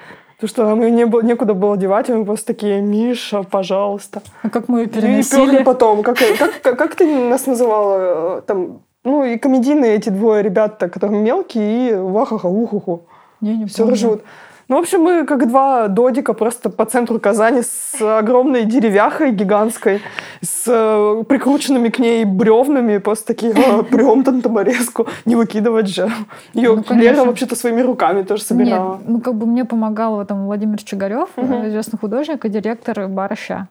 Потому 0.42 0.48
что 0.48 0.76
мы 0.76 0.90
не 0.90 1.06
было, 1.06 1.22
некуда 1.22 1.54
было 1.54 1.76
девать, 1.76 2.08
и 2.08 2.12
мы 2.12 2.24
просто 2.24 2.48
такие, 2.48 2.80
Миша, 2.80 3.42
пожалуйста. 3.42 4.22
А 4.42 4.50
как 4.50 4.68
мы 4.68 4.80
ее 4.80 4.86
переносили? 4.86 5.60
И 5.60 5.64
потом. 5.64 6.02
Как, 6.02 6.18
как, 6.18 6.62
как, 6.62 6.78
как 6.78 6.94
ты 6.96 7.06
нас 7.06 7.46
называла? 7.46 8.38
Э, 8.38 8.42
там, 8.42 8.82
ну, 9.04 9.24
и 9.24 9.36
комедийные 9.36 9.94
эти 9.94 10.08
двое 10.10 10.42
ребята, 10.42 10.88
которые 10.88 11.20
мелкие, 11.20 11.90
и 11.90 11.94
вахаха, 11.94 12.46
ухуху. 12.46 13.02
Не, 13.40 13.56
не 13.56 13.66
Все 13.66 13.88
ржут. 13.88 14.22
Ну, 14.68 14.76
в 14.76 14.80
общем, 14.80 15.02
мы 15.02 15.26
как 15.26 15.48
два 15.48 15.88
додика 15.88 16.34
просто 16.34 16.70
по 16.70 16.84
центру 16.84 17.18
Казани 17.18 17.62
с 17.62 18.00
огромной 18.00 18.64
деревяхой 18.64 19.32
гигантской, 19.32 20.00
с 20.40 20.64
э, 20.66 21.24
прикрученными 21.24 21.88
к 21.88 21.98
ней 21.98 22.24
бревнами, 22.24 22.98
просто 22.98 23.26
такие, 23.26 23.52
а, 23.52 23.82
прям 23.90 24.24
тантаморезку, 24.24 25.06
не 25.24 25.36
выкидывать 25.36 25.88
же. 25.88 26.10
Ее 26.54 26.82
ну, 26.88 26.96
Лера 26.96 27.24
вообще-то 27.24 27.56
своими 27.56 27.82
руками 27.82 28.22
тоже 28.22 28.42
собирала. 28.42 28.96
Нет, 28.98 29.08
ну, 29.08 29.20
как 29.20 29.34
бы 29.34 29.46
мне 29.46 29.64
помогал 29.64 30.20
этом 30.20 30.46
Владимир 30.46 30.82
Чигарев, 30.82 31.30
угу. 31.36 31.66
известный 31.66 31.98
художник 31.98 32.44
и 32.44 32.48
директор 32.48 33.08
Барыша, 33.08 33.68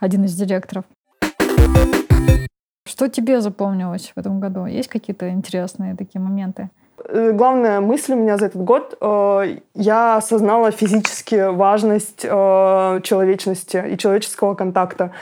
один 0.00 0.24
из 0.24 0.34
директоров. 0.34 0.84
Что 2.86 3.08
тебе 3.08 3.40
запомнилось 3.40 4.12
в 4.14 4.18
этом 4.18 4.40
году? 4.40 4.66
Есть 4.66 4.88
какие-то 4.88 5.30
интересные 5.30 5.96
такие 5.96 6.20
моменты? 6.20 6.70
Э, 7.06 7.32
главная 7.32 7.80
мысль 7.80 8.12
у 8.12 8.16
меня 8.16 8.38
за 8.38 8.46
этот 8.46 8.62
год, 8.62 8.96
э, 9.00 9.58
я 9.74 10.16
осознала 10.16 10.70
физически 10.70 11.50
важность 11.50 12.24
э, 12.24 13.00
человечности 13.02 13.84
и 13.90 13.98
человеческого 13.98 14.54
контакта. 14.54 15.12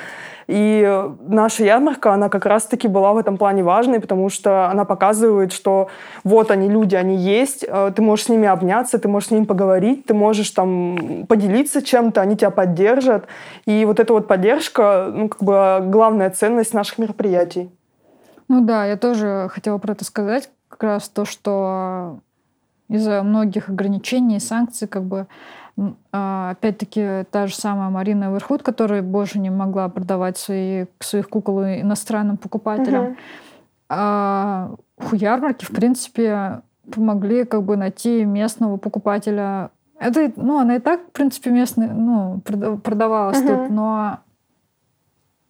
И 0.49 1.07
наша 1.21 1.65
ярмарка, 1.65 2.12
она 2.12 2.29
как 2.29 2.47
раз-таки 2.47 2.89
была 2.89 3.12
в 3.12 3.19
этом 3.19 3.37
плане 3.37 3.62
важной, 3.62 4.01
потому 4.01 4.29
что 4.29 4.69
она 4.71 4.85
показывает, 4.85 5.53
что 5.53 5.89
вот 6.25 6.51
они 6.51 6.69
люди, 6.69 6.97
они 6.97 7.17
есть, 7.17 7.65
ты 7.95 8.03
можешь 8.03 8.27
с 8.27 8.29
ними 8.29 8.49
обняться, 8.49 8.99
ты 8.99 9.09
можешь 9.09 9.29
с 9.29 9.31
ними 9.31 9.45
поговорить, 9.45 10.05
ты 10.05 10.15
можешь 10.15 10.51
там 10.51 11.27
поделиться 11.29 11.81
чем-то, 11.81 12.21
они 12.21 12.37
тебя 12.37 12.51
поддержат. 12.51 13.27
И 13.67 13.85
вот 13.85 14.01
эта 14.01 14.12
вот 14.12 14.27
поддержка, 14.27 15.11
ну, 15.15 15.29
как 15.29 15.43
бы 15.43 15.79
главная 15.87 16.29
ценность 16.29 16.75
наших 16.75 16.99
мероприятий. 16.99 17.71
Ну 18.49 18.62
да, 18.62 18.85
я 18.85 18.97
тоже 18.97 19.49
хотела 19.49 19.79
про 19.79 19.93
это 19.93 20.05
сказать 20.05 20.51
как 20.83 20.91
раз 20.91 21.09
то, 21.09 21.25
что 21.25 22.19
из-за 22.89 23.23
многих 23.23 23.69
ограничений 23.69 24.37
и 24.37 24.41
санкций, 24.41 24.89
как 24.89 25.05
бы, 25.05 25.29
а, 26.11 26.51
опять-таки, 26.51 27.25
та 27.31 27.47
же 27.47 27.55
самая 27.55 27.89
Марина 27.89 28.33
Верхут, 28.33 28.65
которая 28.65 29.01
больше 29.01 29.39
не 29.39 29.51
могла 29.51 29.89
продавать 29.89 30.39
свои, 30.39 30.87
своих 30.99 31.29
кукол 31.29 31.62
иностранным 31.62 32.37
покупателям. 32.37 33.05
Угу. 33.05 33.17
А 33.91 34.71
у 34.99 35.15
ярмарки, 35.15 35.65
в 35.65 35.71
принципе, 35.71 36.62
помогли 36.93 37.45
как 37.45 37.62
бы 37.62 37.77
найти 37.77 38.25
местного 38.25 38.77
покупателя. 38.77 39.71
Это, 40.01 40.33
ну, 40.35 40.59
она 40.59 40.77
и 40.77 40.79
так, 40.81 41.01
в 41.01 41.12
принципе, 41.12 41.51
местная, 41.51 41.93
ну, 41.93 42.41
продавалась 42.41 43.41
угу. 43.41 43.49
тут, 43.49 43.71
но 43.71 44.19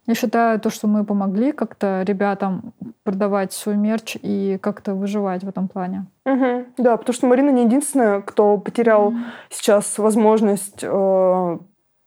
я 0.06 0.14
считаю, 0.14 0.58
то, 0.58 0.70
что 0.70 0.88
мы 0.88 1.04
помогли 1.04 1.52
как-то 1.52 2.02
ребятам 2.02 2.72
продавать 3.04 3.52
свой 3.52 3.76
мерч 3.76 4.16
и 4.20 4.58
как-то 4.60 4.94
выживать 4.94 5.44
в 5.44 5.48
этом 5.48 5.68
плане. 5.68 6.06
Угу. 6.26 6.64
Да, 6.78 6.96
потому 6.96 7.14
что 7.14 7.26
Марина 7.26 7.50
не 7.50 7.64
единственная, 7.64 8.20
кто 8.20 8.58
потерял 8.58 9.12
mm. 9.12 9.16
сейчас 9.50 9.98
возможность 9.98 10.82
э, 10.82 11.58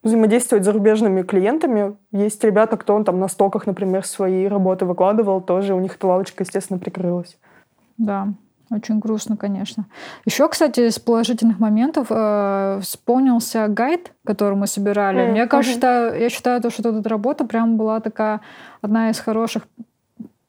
взаимодействовать 0.03 0.63
с 0.63 0.65
зарубежными 0.65 1.23
клиентами. 1.23 1.97
Есть 2.11 2.43
ребята, 2.43 2.77
кто 2.77 2.95
он 2.95 3.05
там 3.05 3.19
на 3.19 3.27
стоках, 3.27 3.65
например, 3.65 4.05
свои 4.05 4.45
работы 4.45 4.85
выкладывал, 4.85 5.41
тоже 5.41 5.73
у 5.73 5.79
них 5.79 5.95
эта 5.95 6.07
лавочка, 6.07 6.43
естественно, 6.43 6.79
прикрылась. 6.79 7.37
Да. 7.97 8.27
Очень 8.71 8.99
грустно, 8.99 9.37
конечно. 9.37 9.85
Еще, 10.25 10.47
кстати, 10.49 10.87
из 10.87 10.97
положительных 10.99 11.59
моментов 11.59 12.07
э, 12.09 12.79
вспомнился 12.81 13.67
гайд, 13.67 14.11
который 14.25 14.55
мы 14.55 14.67
собирали. 14.67 15.27
Mm, 15.27 15.31
Мне 15.31 15.47
кажется, 15.47 15.87
mm-hmm. 15.87 16.21
я 16.21 16.29
считаю, 16.29 16.61
то, 16.61 16.69
что 16.71 16.89
эта 16.89 17.07
работа 17.07 17.45
прям 17.45 17.77
была 17.77 17.99
такая 17.99 18.41
одна 18.81 19.09
из 19.11 19.19
хороших. 19.19 19.63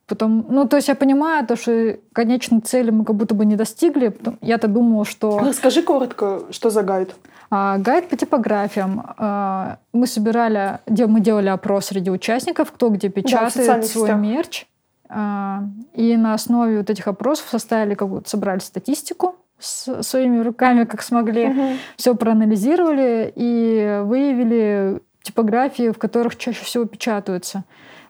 Потом, 0.06 0.46
ну, 0.48 0.66
то 0.66 0.76
есть 0.76 0.88
я 0.88 0.94
понимаю, 0.94 1.46
то, 1.46 1.56
что 1.56 1.96
конечной 2.12 2.60
цели 2.60 2.90
мы 2.90 3.04
как 3.04 3.16
будто 3.16 3.34
бы 3.34 3.44
не 3.44 3.56
достигли. 3.56 4.16
Я-то 4.40 4.68
думала, 4.68 5.04
что... 5.04 5.38
Расскажи 5.40 5.82
коротко, 5.82 6.42
что 6.50 6.70
за 6.70 6.82
гайд. 6.82 7.14
А, 7.50 7.78
гайд 7.78 8.08
по 8.08 8.16
типографиям. 8.16 9.02
А, 9.18 9.78
мы 9.92 10.06
собирали, 10.06 10.78
мы 10.86 11.20
делали 11.20 11.48
опрос 11.48 11.86
среди 11.86 12.10
участников, 12.10 12.72
кто 12.72 12.88
где 12.88 13.08
печатает 13.08 13.66
да, 13.66 13.82
свой 13.82 14.08
сетях. 14.08 14.20
мерч. 14.20 14.66
А, 15.08 15.64
и 15.94 16.16
на 16.16 16.34
основе 16.34 16.78
вот 16.78 16.90
этих 16.90 17.06
опросов 17.06 17.46
составили 17.50 17.94
какую-то, 17.94 18.28
собрали 18.28 18.58
статистику 18.58 19.36
с 19.58 20.02
своими 20.02 20.42
руками, 20.42 20.84
как 20.84 21.02
смогли, 21.02 21.48
угу. 21.48 21.62
все 21.96 22.14
проанализировали 22.14 23.32
и 23.34 24.02
выявили 24.04 25.00
типографии, 25.22 25.90
в 25.90 25.98
которых 25.98 26.36
чаще 26.36 26.64
всего 26.64 26.84
печатаются. 26.84 27.64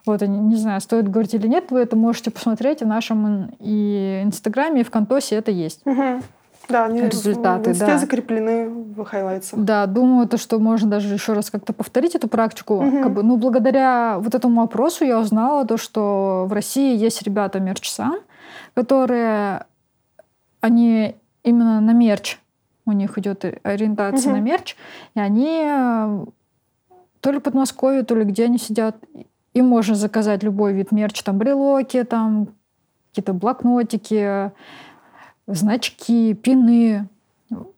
Вот, 0.05 0.21
не 0.21 0.55
знаю, 0.55 0.79
стоит 0.79 1.09
говорить 1.09 1.33
или 1.33 1.47
нет, 1.47 1.65
вы 1.69 1.81
это 1.81 1.95
можете 1.97 2.31
посмотреть 2.31 2.81
в 2.81 2.87
нашем 2.87 3.51
и 3.59 4.21
Инстаграме, 4.23 4.81
и 4.81 4.83
в 4.83 4.91
Контосе 4.91 5.35
это 5.35 5.51
есть. 5.51 5.81
Угу. 5.85 6.21
Да, 6.69 6.85
они 6.85 7.01
результаты, 7.01 7.73
в 7.73 7.79
да. 7.79 7.97
закреплены 7.97 8.69
в 8.69 9.03
хайлайтсах. 9.05 9.59
Да, 9.59 9.85
думаю, 9.85 10.27
то, 10.27 10.37
что 10.37 10.59
можно 10.59 10.89
даже 10.89 11.13
еще 11.13 11.33
раз 11.33 11.49
как-то 11.49 11.73
повторить 11.73 12.15
эту 12.15 12.27
практику. 12.27 12.75
Угу. 12.75 13.03
Как 13.03 13.13
бы, 13.13 13.23
ну, 13.23 13.37
благодаря 13.37 14.17
вот 14.19 14.35
этому 14.35 14.61
опросу 14.61 15.05
я 15.05 15.19
узнала 15.19 15.65
то, 15.65 15.77
что 15.77 16.45
в 16.49 16.53
России 16.53 16.97
есть 16.97 17.21
ребята 17.21 17.59
мерчсан, 17.59 18.19
которые 18.73 19.65
они 20.61 21.15
именно 21.43 21.79
на 21.81 21.91
мерч, 21.91 22.39
у 22.85 22.91
них 22.91 23.17
идет 23.17 23.45
ориентация 23.63 24.31
угу. 24.31 24.39
на 24.39 24.41
мерч, 24.41 24.75
и 25.15 25.19
они 25.19 25.63
э, 25.65 26.25
то 27.21 27.31
ли 27.31 27.37
под 27.37 27.45
Подмосковье, 27.45 28.03
то 28.03 28.15
ли 28.15 28.23
где 28.23 28.45
они 28.45 28.57
сидят, 28.57 28.97
им 29.53 29.67
можно 29.67 29.95
заказать 29.95 30.43
любой 30.43 30.73
вид 30.73 30.91
мерча, 30.91 31.23
там 31.23 31.37
брелоки, 31.37 32.03
там 32.03 32.49
какие-то 33.09 33.33
блокнотики, 33.33 34.51
значки, 35.47 36.33
пины. 36.33 37.07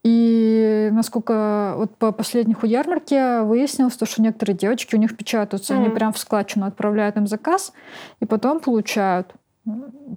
И 0.04 0.90
насколько 0.92 1.76
вот 1.78 1.96
по 1.96 2.12
последних 2.12 2.64
у 2.64 2.66
ярмарки 2.66 3.44
выяснилось, 3.44 3.96
то, 3.96 4.08
что 4.08 4.22
некоторые 4.22 4.58
девочки 4.58 4.96
у 4.96 4.98
них 4.98 5.16
печатаются, 5.16 5.74
mm-hmm. 5.74 5.78
они 5.78 5.90
прям 5.90 6.12
в 6.12 6.18
складчину 6.18 6.66
отправляют 6.66 7.18
им 7.18 7.28
заказ 7.28 7.72
и 8.20 8.26
потом 8.26 8.60
получают. 8.60 9.32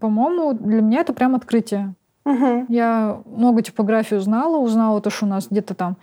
По-моему, 0.00 0.54
для 0.54 0.80
меня 0.80 1.00
это 1.00 1.12
прям 1.12 1.34
открытие. 1.34 1.94
Mm-hmm. 2.26 2.66
Я 2.68 3.20
много 3.26 3.60
типографий 3.62 4.16
узнала, 4.16 4.56
узнала 4.56 5.02
то, 5.02 5.10
что 5.10 5.26
у 5.26 5.28
нас 5.28 5.48
где-то 5.50 5.74
там 5.74 5.96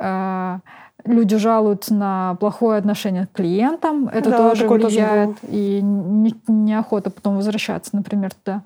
э, 0.00 0.58
люди 1.04 1.36
жалуются 1.36 1.94
на 1.94 2.36
плохое 2.40 2.78
отношение 2.78 3.26
к 3.26 3.32
клиентам, 3.32 4.08
это 4.08 4.30
да, 4.30 4.36
тоже 4.38 4.66
влияет, 4.66 5.40
тоже 5.40 5.52
и 5.52 5.80
не, 5.82 6.34
неохота 6.48 7.10
потом 7.10 7.36
возвращаться, 7.36 7.94
например, 7.94 8.32
туда 8.34 8.62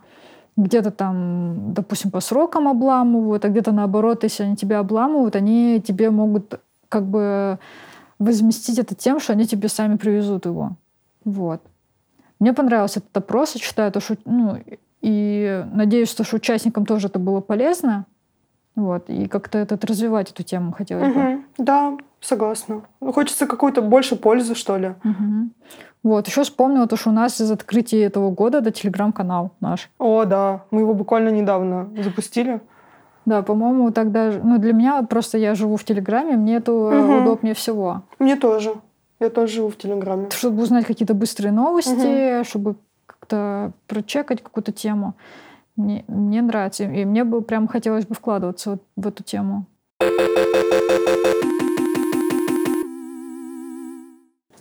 где-то 0.56 0.90
там, 0.90 1.72
допустим, 1.72 2.10
по 2.10 2.20
срокам 2.20 2.68
обламывают, 2.68 3.44
а 3.44 3.48
где-то 3.48 3.72
наоборот, 3.72 4.24
если 4.24 4.44
они 4.44 4.56
тебя 4.56 4.78
обламывают, 4.78 5.36
они 5.36 5.80
тебе 5.80 6.10
могут 6.10 6.60
как 6.88 7.06
бы 7.06 7.58
возместить 8.18 8.78
это 8.78 8.94
тем, 8.94 9.20
что 9.20 9.32
они 9.32 9.46
тебе 9.46 9.68
сами 9.68 9.96
привезут 9.96 10.46
его. 10.46 10.72
Вот. 11.24 11.62
Мне 12.38 12.52
понравился 12.52 13.00
этот 13.00 13.16
опрос, 13.16 13.54
я 13.54 13.60
считаю, 13.60 13.92
то, 13.92 14.00
что, 14.00 14.16
ну, 14.24 14.58
и 15.00 15.64
надеюсь, 15.72 16.10
что 16.10 16.24
участникам 16.34 16.86
тоже 16.86 17.08
это 17.08 17.18
было 17.18 17.40
полезно. 17.40 18.06
Вот, 18.76 19.10
и 19.10 19.26
как-то 19.26 19.58
этот, 19.58 19.84
развивать 19.84 20.30
эту 20.30 20.42
тему 20.42 20.72
хотелось 20.72 21.10
угу. 21.10 21.20
бы. 21.20 21.44
Да, 21.58 21.96
согласна. 22.20 22.82
Хочется 23.00 23.46
какой-то 23.46 23.82
больше 23.82 24.16
пользы, 24.16 24.54
что 24.54 24.76
ли. 24.76 24.94
Угу. 25.04 25.50
Вот, 26.02 26.26
еще 26.26 26.44
вспомнила 26.44 26.86
то, 26.86 26.96
что 26.96 27.10
у 27.10 27.12
нас 27.12 27.40
из 27.40 27.50
открытия 27.50 28.02
этого 28.02 28.30
года 28.30 28.58
это 28.58 28.70
телеграм-канал 28.70 29.52
наш. 29.60 29.90
О, 29.98 30.24
да, 30.24 30.64
мы 30.70 30.80
его 30.80 30.94
буквально 30.94 31.28
недавно 31.28 31.90
запустили. 32.02 32.60
Да, 33.26 33.42
по-моему, 33.42 33.90
тогда... 33.90 34.32
Ну, 34.42 34.58
для 34.58 34.72
меня 34.72 35.02
просто 35.02 35.36
я 35.36 35.54
живу 35.54 35.76
в 35.76 35.84
Телеграме, 35.84 36.36
мне 36.36 36.56
это 36.56 36.72
угу. 36.72 37.18
удобнее 37.18 37.54
всего. 37.54 38.02
Мне 38.18 38.36
тоже. 38.36 38.74
Я 39.20 39.28
тоже 39.28 39.56
живу 39.56 39.68
в 39.68 39.76
Телеграме. 39.76 40.30
Чтобы 40.30 40.62
узнать 40.62 40.86
какие-то 40.86 41.12
быстрые 41.12 41.52
новости, 41.52 42.38
угу. 42.38 42.44
чтобы 42.44 42.76
как-то 43.04 43.72
прочекать 43.86 44.42
какую-то 44.42 44.72
тему. 44.72 45.14
Мне, 45.76 46.04
мне 46.08 46.40
нравится. 46.40 46.84
И 46.84 47.04
мне 47.04 47.24
бы 47.24 47.42
прям 47.42 47.68
хотелось 47.68 48.06
бы 48.06 48.14
вкладываться 48.14 48.70
вот 48.70 48.82
в 48.96 49.06
эту 49.06 49.22
тему. 49.22 49.66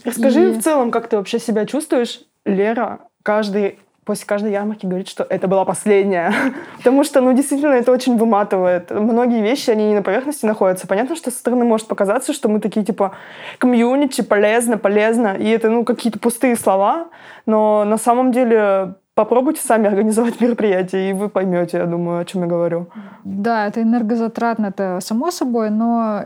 Расскажи 0.03 0.49
и... 0.49 0.53
в 0.53 0.63
целом, 0.63 0.91
как 0.91 1.07
ты 1.07 1.17
вообще 1.17 1.39
себя 1.39 1.65
чувствуешь. 1.65 2.21
Лера 2.45 2.99
каждый 3.23 3.79
после 4.09 4.25
каждой 4.25 4.51
ярмарки 4.51 4.87
говорит, 4.87 5.07
что 5.07 5.23
это 5.23 5.47
была 5.47 5.65
последняя. 5.65 6.33
Потому 6.77 7.03
что, 7.03 7.21
ну, 7.21 7.31
действительно, 7.33 7.73
это 7.73 7.91
очень 7.91 8.17
выматывает. 8.17 8.89
Многие 8.89 9.43
вещи, 9.43 9.69
они 9.69 9.87
не 9.87 9.93
на 9.93 10.01
поверхности 10.01 10.47
находятся. 10.47 10.87
Понятно, 10.87 11.15
что 11.15 11.29
со 11.29 11.37
стороны 11.37 11.63
может 11.63 11.87
показаться, 11.87 12.33
что 12.33 12.49
мы 12.49 12.59
такие, 12.59 12.83
типа, 12.83 13.11
комьюнити, 13.59 14.21
полезно, 14.21 14.79
полезно. 14.79 15.35
И 15.37 15.47
это, 15.47 15.69
ну, 15.69 15.85
какие-то 15.85 16.17
пустые 16.17 16.55
слова. 16.55 17.09
Но 17.45 17.83
на 17.85 17.99
самом 17.99 18.31
деле 18.31 18.95
попробуйте 19.13 19.61
сами 19.61 19.87
организовать 19.87 20.41
мероприятие, 20.41 21.11
и 21.11 21.13
вы 21.13 21.29
поймете, 21.29 21.77
я 21.77 21.85
думаю, 21.85 22.21
о 22.21 22.25
чем 22.25 22.41
я 22.41 22.47
говорю. 22.47 22.87
Да, 23.23 23.67
это 23.67 23.83
энергозатратно, 23.83 24.67
это 24.67 24.99
само 25.01 25.29
собой, 25.29 25.69
но 25.69 26.23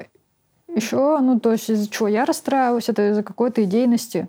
еще, 0.75 1.19
ну, 1.19 1.39
то 1.39 1.51
есть 1.51 1.69
из-за 1.69 1.89
чего 1.89 2.07
я 2.07 2.25
расстраиваюсь, 2.25 2.89
это 2.89 3.11
из-за 3.11 3.23
какой-то 3.23 3.63
идейности. 3.63 4.27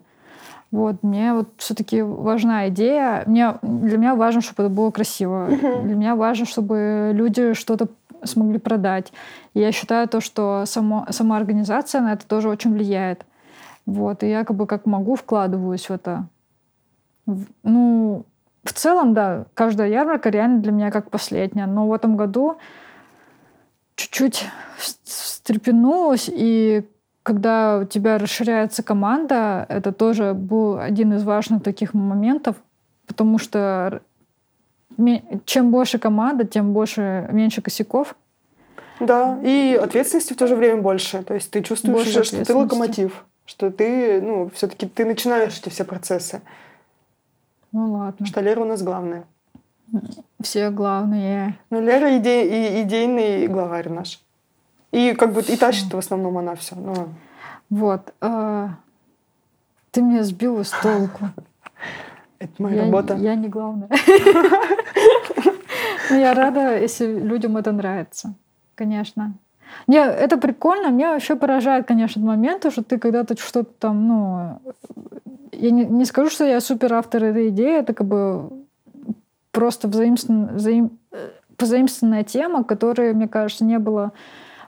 Вот, 0.71 1.03
мне 1.03 1.35
вот 1.35 1.49
все-таки 1.59 2.03
важна 2.03 2.69
идея. 2.69 3.23
Мне, 3.27 3.55
для 3.63 3.97
меня 3.97 4.15
важно, 4.17 4.41
чтобы 4.41 4.65
это 4.65 4.75
было 4.75 4.91
красиво. 4.91 5.47
Для 5.49 5.95
меня 5.95 6.17
важно, 6.17 6.47
чтобы 6.47 7.13
люди 7.15 7.55
что-то 7.55 7.89
смогли 8.25 8.59
продать. 8.59 9.13
И 9.53 9.61
я 9.61 9.71
считаю 9.71 10.09
то, 10.09 10.21
что 10.21 10.65
само, 10.67 11.07
сама 11.11 11.37
организация 11.37 12.01
на 12.01 12.15
это 12.15 12.27
тоже 12.27 12.49
очень 12.49 12.73
влияет. 12.73 13.25
Вот, 13.87 14.23
и 14.23 14.29
я 14.29 14.45
как 14.45 14.57
бы 14.57 14.67
как 14.67 14.87
могу 14.87 15.15
вкладываюсь 15.15 15.89
в 15.89 15.93
это. 15.93 16.27
Ну, 17.63 18.25
в 18.65 18.73
целом, 18.73 19.15
да, 19.15 19.45
каждая 19.55 19.89
ярмарка 19.89 20.31
реально 20.31 20.59
для 20.59 20.73
меня 20.73 20.91
как 20.91 21.11
последняя. 21.11 21.67
Но 21.67 21.87
в 21.87 21.93
этом 21.93 22.17
году 22.17 22.57
чуть-чуть 23.97 24.45
встрепенулась 25.05 26.29
и 26.33 26.85
когда 27.23 27.79
у 27.79 27.85
тебя 27.85 28.19
расширяется 28.19 28.83
команда, 28.83 29.65
это 29.71 29.93
тоже 29.93 30.35
был 30.35 30.79
один 30.79 31.15
из 31.15 31.25
важных 31.25 31.63
таких 31.63 31.95
моментов, 31.95 32.57
потому 33.07 33.39
что 33.39 34.03
чем 35.47 35.71
больше 35.71 35.99
команда, 35.99 36.45
тем 36.45 36.75
больше 36.75 37.27
меньше 37.33 37.63
косяков. 37.63 38.15
Да, 39.01 39.41
и 39.43 39.79
ответственности 39.83 40.35
в 40.35 40.37
то 40.37 40.47
же 40.47 40.55
время 40.55 40.83
больше. 40.83 41.23
То 41.23 41.35
есть 41.35 41.51
ты 41.51 41.63
чувствуешь 41.63 41.97
больше 41.97 42.21
уже, 42.21 42.25
что 42.25 42.45
ты 42.45 42.55
локомотив, 42.55 43.25
что 43.47 43.71
ты, 43.71 44.21
ну, 44.21 44.51
все-таки 44.55 44.87
ты 44.87 45.05
начинаешь 45.07 45.59
эти 45.59 45.71
все 45.71 45.85
процессы. 45.85 46.43
Ну 47.73 47.93
ладно. 47.93 48.27
Что 48.27 48.41
Лера 48.41 48.61
у 48.61 48.67
нас 48.67 48.83
главная. 48.83 49.25
Все 50.41 50.71
главные. 50.71 51.59
Ну, 51.71 51.81
Лера 51.81 52.19
иде- 52.19 52.45
и 52.45 52.83
идейный 52.83 53.47
главарь 53.47 53.89
наш. 53.89 54.21
И 54.93 55.15
как 55.15 55.33
бы 55.33 55.43
и 55.43 55.57
тащит 55.57 55.93
в 55.93 55.99
основном 55.99 56.39
она 56.39 56.55
все. 56.55 56.77
Но... 56.77 56.95
Ну. 56.95 57.09
Вот. 57.71 58.13
А, 58.21 58.77
ты 59.91 60.03
меня 60.03 60.23
сбила 60.23 60.63
с 60.63 60.71
толку. 60.71 61.31
Это 62.39 62.63
моя 62.63 62.77
я, 62.77 62.85
работа. 62.85 63.15
Я 63.15 63.35
не 63.35 63.49
главная. 63.49 63.89
Но 66.11 66.17
я 66.17 66.35
рада, 66.35 66.79
если 66.79 67.07
людям 67.07 67.57
это 67.57 67.73
нравится. 67.73 68.35
Конечно. 68.75 69.35
Не, 69.87 69.97
это 69.97 70.37
прикольно. 70.37 70.91
Мне 70.91 71.09
вообще 71.09 71.37
поражает, 71.37 71.87
конечно, 71.87 72.23
момент, 72.23 72.71
что 72.71 72.83
ты 72.83 72.99
когда-то 72.99 73.39
что-то 73.39 73.71
там, 73.79 74.07
ну... 74.07 74.61
Я 75.53 75.71
не, 75.71 75.85
не 75.85 76.05
скажу, 76.05 76.31
что 76.31 76.45
я 76.45 76.61
супер 76.61 76.93
автор 76.93 77.25
этой 77.25 77.49
идеи. 77.49 77.79
Это 77.79 77.95
как 77.95 78.07
бы 78.07 78.51
просто 79.55 79.89
взаимствен, 79.89 80.49
взаим, 80.55 80.99
позаимствованная 81.57 82.25
тема, 82.25 82.65
которой, 82.65 83.15
мне 83.15 83.29
кажется, 83.29 83.65
не 83.65 83.79
было 83.79 84.13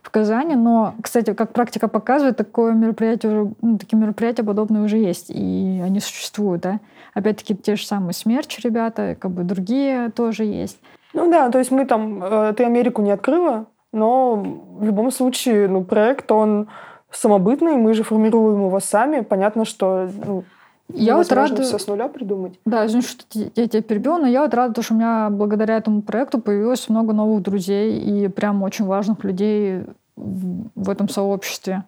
в 0.02 0.10
Казани, 0.10 0.54
но, 0.54 0.94
кстати, 1.02 1.34
как 1.34 1.52
практика 1.52 1.88
показывает, 1.88 2.36
такое 2.36 2.72
мероприятие 2.72 3.32
уже, 3.32 3.52
ну, 3.60 3.76
такие 3.76 3.98
мероприятия 3.98 4.44
подобные 4.44 4.84
уже 4.84 4.98
есть, 4.98 5.26
и 5.28 5.82
они 5.84 5.98
существуют, 5.98 6.62
да. 6.62 6.80
Опять-таки 7.12 7.56
те 7.56 7.74
же 7.74 7.84
самые 7.84 8.14
смерч 8.14 8.60
ребята, 8.60 9.16
как 9.18 9.32
бы 9.32 9.42
другие 9.42 10.10
тоже 10.10 10.44
есть. 10.44 10.78
Ну 11.12 11.30
да, 11.30 11.50
то 11.50 11.58
есть 11.58 11.72
мы 11.72 11.86
там, 11.86 12.22
э, 12.22 12.54
ты 12.56 12.64
Америку 12.64 13.02
не 13.02 13.10
открыла, 13.10 13.66
но 13.92 14.36
в 14.36 14.84
любом 14.84 15.10
случае, 15.10 15.66
ну, 15.68 15.82
проект, 15.82 16.30
он 16.30 16.68
самобытный, 17.10 17.76
мы 17.76 17.94
же 17.94 18.04
формируем 18.04 18.66
его 18.66 18.78
сами. 18.80 19.20
Понятно, 19.20 19.64
что 19.64 20.08
ну, 20.24 20.44
я 20.92 21.16
вот 21.16 21.30
рада... 21.32 21.62
все 21.62 21.78
с 21.78 21.86
нуля 21.86 22.08
придумать. 22.08 22.58
Да, 22.64 22.86
извини, 22.86 23.02
что 23.02 23.24
я 23.32 23.68
тебя 23.68 23.82
перебила, 23.82 24.18
но 24.18 24.26
я 24.26 24.42
вот 24.42 24.54
рада, 24.54 24.82
что 24.82 24.94
у 24.94 24.96
меня 24.96 25.28
благодаря 25.30 25.76
этому 25.76 26.02
проекту 26.02 26.40
появилось 26.40 26.88
много 26.88 27.12
новых 27.12 27.42
друзей 27.42 27.98
и 27.98 28.28
прям 28.28 28.62
очень 28.62 28.84
важных 28.84 29.24
людей 29.24 29.82
в 30.16 30.88
этом 30.88 31.08
сообществе. 31.08 31.84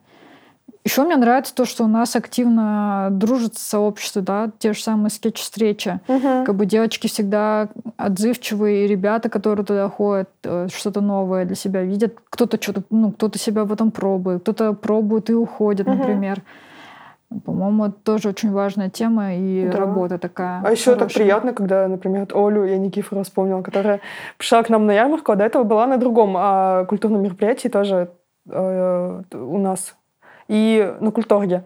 Еще 0.85 1.03
мне 1.03 1.17
нравится 1.17 1.55
то, 1.55 1.67
что 1.67 1.85
у 1.85 1.87
нас 1.87 2.17
активно 2.17 3.09
дружит 3.11 3.59
сообщество, 3.59 4.23
да, 4.23 4.51
те 4.59 4.73
же 4.73 4.83
самые 4.83 5.11
скетч-встречи. 5.11 6.01
Угу. 6.09 6.45
Как 6.47 6.55
бы 6.55 6.65
девочки 6.67 7.09
всегда 7.09 7.69
отзывчивые, 7.99 8.85
и 8.85 8.89
ребята, 8.89 9.29
которые 9.29 9.67
туда 9.67 9.89
ходят, 9.91 10.31
э, 10.45 10.69
что-то 10.75 11.03
новое 11.03 11.45
для 11.45 11.57
себя 11.57 11.83
видят. 11.83 12.15
Кто-то 12.31 12.61
что-то, 12.63 12.85
ну, 12.91 13.13
кто-то 13.13 13.39
себя 13.39 13.65
в 13.65 13.73
этом 13.73 13.91
пробует, 13.91 14.41
кто-то 14.43 14.73
пробует 14.73 15.29
и 15.29 15.35
уходит, 15.35 15.87
угу. 15.87 15.97
например. 15.97 16.43
По-моему, 17.45 17.87
это 17.87 17.97
тоже 18.05 18.31
очень 18.31 18.51
важная 18.53 18.89
тема 18.89 19.35
и 19.35 19.69
да. 19.69 19.79
работа 19.79 20.19
такая. 20.19 20.63
А 20.65 20.71
еще 20.71 20.97
так 20.97 21.13
приятно, 21.13 21.53
когда, 21.53 21.87
например, 21.87 22.27
Олю 22.35 22.65
я 22.65 22.79
Никифорова 22.79 23.23
вспомнила, 23.25 23.61
которая 23.61 24.01
пришла 24.39 24.63
к 24.63 24.71
нам 24.71 24.87
на 24.87 24.93
ярмарку, 24.93 25.33
а 25.33 25.37
до 25.37 25.45
этого 25.45 25.65
была 25.65 25.87
на 25.87 25.99
другом 25.99 26.35
а, 26.39 26.87
культурном 26.87 27.23
мероприятии 27.23 27.69
тоже 27.69 28.11
э, 28.49 29.23
у 29.35 29.59
нас. 29.59 29.95
И 30.49 30.95
на 31.01 31.11
культурге. 31.11 31.65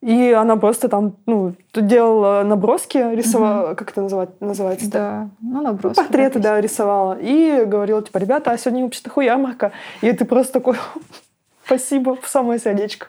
И 0.00 0.32
она 0.32 0.56
просто 0.56 0.88
там, 0.88 1.16
ну, 1.26 1.54
делала 1.74 2.42
наброски, 2.44 2.98
рисовала, 2.98 3.68
угу. 3.68 3.76
как 3.76 3.90
это 3.90 4.02
называть, 4.02 4.40
называется? 4.40 4.90
Да, 4.90 5.28
ну, 5.40 5.60
наброски. 5.60 5.96
Портреты, 5.96 6.38
да, 6.38 6.60
рисовала. 6.60 7.16
И 7.20 7.64
говорила, 7.64 8.02
типа, 8.02 8.18
ребята, 8.18 8.52
а 8.52 8.58
сегодня 8.58 8.84
вообще 8.84 9.02
такой 9.02 9.26
ярмарка. 9.26 9.72
И 10.00 10.12
ты 10.12 10.24
просто 10.24 10.54
такой, 10.54 10.76
спасибо, 11.64 12.16
в 12.20 12.28
самое 12.28 12.60
сердечко. 12.60 13.06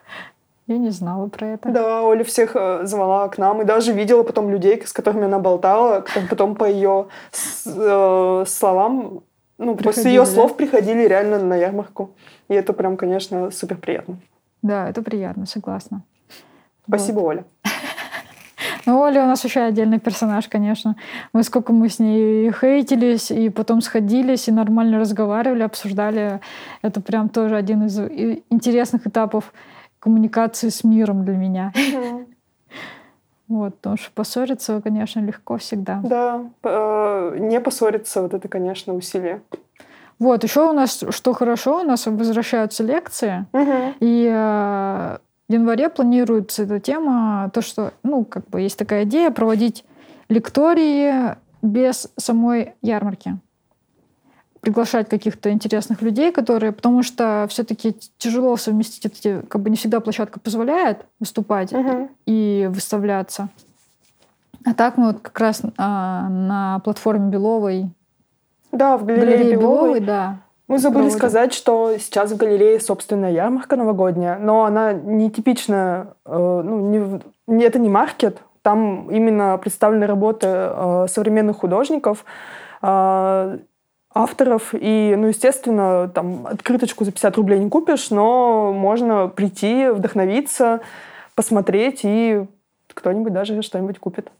Я 0.69 0.77
не 0.77 0.91
знала 0.91 1.27
про 1.27 1.47
это. 1.47 1.69
Да, 1.71 2.03
Оля 2.03 2.23
всех 2.23 2.51
э, 2.53 2.85
звала 2.85 3.27
к 3.27 3.39
нам 3.39 3.59
и 3.59 3.65
даже 3.65 3.91
видела 3.91 4.21
потом 4.21 4.51
людей, 4.51 4.79
с 4.85 4.93
которыми 4.93 5.25
она 5.25 5.39
болтала, 5.39 6.05
потом 6.29 6.53
по 6.53 6.65
ее 6.65 7.07
э, 7.65 8.43
словам, 8.45 9.23
ну, 9.57 9.75
приходили, 9.75 9.83
после 9.83 10.11
ее 10.11 10.19
да? 10.19 10.25
слов 10.27 10.55
приходили 10.55 11.07
реально 11.07 11.39
на 11.39 11.55
ярмарку. 11.55 12.11
И 12.49 12.53
это 12.53 12.73
прям, 12.73 12.97
конечно, 12.97 13.49
супер 13.49 13.77
приятно. 13.77 14.17
Да, 14.61 14.87
это 14.87 15.01
приятно, 15.01 15.47
согласна. 15.47 16.03
Спасибо, 16.87 17.19
вот. 17.19 17.27
Оля. 17.27 17.45
Ну, 18.85 18.99
Оля 18.99 19.23
у 19.23 19.27
нас 19.27 19.43
еще 19.43 19.61
отдельный 19.61 19.99
персонаж, 19.99 20.47
конечно. 20.47 20.95
Мы 21.33 21.43
сколько 21.43 21.73
мы 21.73 21.89
с 21.89 21.99
ней 21.99 22.51
хейтились, 22.51 23.31
и 23.31 23.49
потом 23.49 23.81
сходились, 23.81 24.47
и 24.47 24.51
нормально 24.51 24.99
разговаривали, 24.99 25.63
обсуждали. 25.63 26.39
Это 26.81 27.01
прям 27.01 27.29
тоже 27.29 27.55
один 27.55 27.85
из 27.85 27.99
интересных 28.49 29.05
этапов 29.05 29.51
коммуникации 29.99 30.69
с 30.69 30.83
миром 30.83 31.25
для 31.25 31.35
меня. 31.35 31.73
Вот, 33.47 33.73
потому 33.77 33.97
что 33.97 34.11
поссориться, 34.11 34.79
конечно, 34.79 35.21
легко 35.21 35.57
всегда. 35.57 36.01
Да, 36.03 36.43
э, 36.61 37.37
не 37.39 37.59
поссориться, 37.59 38.21
вот 38.21 38.35
это, 38.35 38.47
конечно, 38.47 38.93
усилие. 38.93 39.41
Вот, 40.19 40.43
еще 40.43 40.69
у 40.69 40.71
нас, 40.71 41.03
что 41.09 41.33
хорошо, 41.33 41.79
у 41.81 41.83
нас 41.83 42.05
возвращаются 42.05 42.83
лекции, 42.83 43.47
угу. 43.51 43.95
и 44.01 44.29
э, 44.31 45.17
в 45.47 45.51
январе 45.51 45.89
планируется 45.89 46.61
эта 46.61 46.79
тема, 46.79 47.49
то, 47.51 47.63
что, 47.63 47.91
ну, 48.03 48.23
как 48.23 48.47
бы 48.49 48.61
есть 48.61 48.77
такая 48.77 49.05
идея 49.05 49.31
проводить 49.31 49.83
лектории 50.29 51.35
без 51.63 52.07
самой 52.17 52.75
ярмарки 52.83 53.39
приглашать 54.61 55.09
каких-то 55.09 55.51
интересных 55.51 56.01
людей, 56.01 56.31
которые, 56.31 56.71
потому 56.71 57.03
что 57.03 57.47
все-таки 57.49 57.95
тяжело 58.17 58.57
совместить 58.57 59.05
эти, 59.05 59.41
как 59.47 59.61
бы 59.61 59.69
не 59.69 59.75
всегда 59.75 59.99
площадка 59.99 60.39
позволяет 60.39 61.05
выступать 61.19 61.73
угу. 61.73 62.09
и 62.25 62.67
выставляться. 62.69 63.49
А 64.65 64.73
так 64.73 64.97
мы 64.97 65.07
вот 65.07 65.21
как 65.21 65.39
раз 65.39 65.61
а, 65.77 66.27
на 66.29 66.79
платформе 66.79 67.29
Беловой. 67.29 67.89
Да, 68.71 68.97
в 68.97 69.05
галерее, 69.05 69.37
галерее 69.37 69.57
Беловой, 69.57 69.77
Беловой, 69.77 69.99
да. 70.01 70.37
Мы 70.67 70.77
забыли 70.77 71.03
проводим. 71.03 71.17
сказать, 71.17 71.53
что 71.53 71.97
сейчас 71.97 72.31
в 72.31 72.37
галерее 72.37 72.79
собственная 72.79 73.31
ярмарка 73.31 73.75
новогодняя, 73.75 74.37
но 74.37 74.65
она 74.65 74.93
не 74.93 75.31
типичная, 75.31 76.13
э, 76.25 76.61
ну, 76.63 77.21
не, 77.47 77.63
это 77.63 77.79
не 77.79 77.89
маркет, 77.89 78.37
там 78.61 79.09
именно 79.09 79.57
представлены 79.57 80.05
работы 80.05 80.47
э, 80.47 81.05
современных 81.09 81.57
художников, 81.57 82.23
э, 82.83 83.57
авторов. 84.13 84.73
И, 84.73 85.15
ну, 85.17 85.27
естественно, 85.27 86.09
там 86.09 86.47
открыточку 86.47 87.05
за 87.05 87.11
50 87.11 87.35
рублей 87.37 87.59
не 87.59 87.69
купишь, 87.69 88.09
но 88.09 88.73
можно 88.73 89.27
прийти, 89.27 89.89
вдохновиться, 89.89 90.81
посмотреть, 91.35 92.01
и 92.03 92.45
кто-нибудь 92.93 93.33
даже 93.33 93.61
что-нибудь 93.61 93.99
купит. 93.99 94.31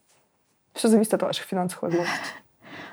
Все 0.74 0.88
зависит 0.88 1.14
от 1.14 1.22
ваших 1.24 1.46
финансовых 1.46 1.84
возможностей. 1.84 2.34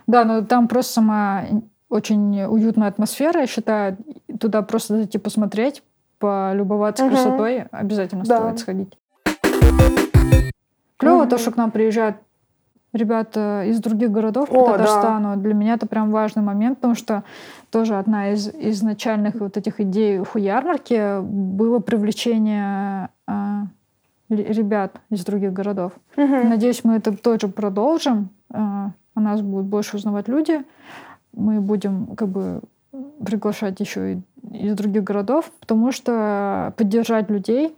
Да, 0.07 0.25
но 0.25 0.45
там 0.45 0.69
просто 0.69 0.93
сама 0.93 1.45
очень 1.89 2.43
уютная 2.45 2.89
атмосфера, 2.89 3.41
я 3.41 3.47
считаю. 3.47 3.97
Туда 4.41 4.63
просто 4.63 4.97
зайти 4.97 5.19
посмотреть, 5.19 5.83
полюбоваться 6.19 7.05
угу. 7.05 7.15
красотой, 7.15 7.63
обязательно 7.71 8.25
да. 8.25 8.39
стоит 8.39 8.59
сходить. 8.61 8.99
Клево 10.97 11.23
угу. 11.23 11.31
то, 11.31 11.39
что 11.39 11.51
к 11.51 11.57
нам 11.57 11.71
приезжают 11.71 12.17
ребята 12.93 13.65
из 13.67 13.81
других 13.81 14.11
городов 14.11 14.49
по 14.49 14.67
Татарстану. 14.67 15.37
Да. 15.37 15.43
Для 15.43 15.55
меня 15.55 15.75
это 15.75 15.87
прям 15.87 16.11
важный 16.11 16.43
момент, 16.43 16.79
потому 16.79 16.95
что 16.95 17.25
тоже 17.71 17.97
одна 17.97 18.33
из 18.33 18.49
изначальных 18.49 19.37
вот 19.37 19.57
этих 19.57 19.81
идей 19.81 20.19
хуярмарки 20.19 21.21
было 21.21 21.79
привлечение 21.79 23.11
э, 23.29 23.33
ребят 24.29 25.01
из 25.11 25.25
других 25.25 25.53
городов. 25.53 25.93
Угу. 26.17 26.49
Надеюсь, 26.49 26.85
мы 26.85 26.95
это 26.95 27.17
тоже 27.17 27.49
продолжим. 27.49 28.31
Э, 28.53 28.89
у 29.15 29.21
нас 29.21 29.41
будут 29.41 29.67
больше 29.67 29.97
узнавать 29.97 30.29
люди. 30.29 30.63
Мы 31.33 31.61
будем 31.61 32.17
как 32.17 32.29
бы 32.29 32.61
приглашать 33.25 33.81
еще 33.81 34.15
и 34.15 34.19
из 34.53 34.75
других 34.75 35.05
городов, 35.05 35.51
потому 35.61 35.93
что 35.93 36.73
поддержать 36.77 37.31
людей 37.31 37.77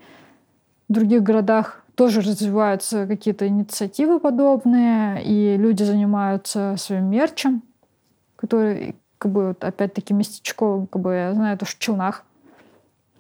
в 0.89 0.93
других 0.93 1.23
городах 1.23 1.83
тоже 1.99 2.21
развиваются 2.21 3.09
какие-то 3.09 3.49
инициативы 3.49 4.21
подобные, 4.21 5.21
и 5.25 5.57
люди 5.57 5.83
занимаются 5.83 6.77
своим 6.79 7.07
мерчем, 7.07 7.63
который, 8.37 8.95
как 9.19 9.33
бы, 9.33 9.49
вот, 9.49 9.65
опять-таки, 9.65 10.15
местечковым, 10.15 10.87
как 10.87 11.03
бы, 11.03 11.13
я 11.13 11.35
знаю, 11.35 11.57
это 11.57 11.65
в 11.65 11.77
Челнах. 11.77 12.25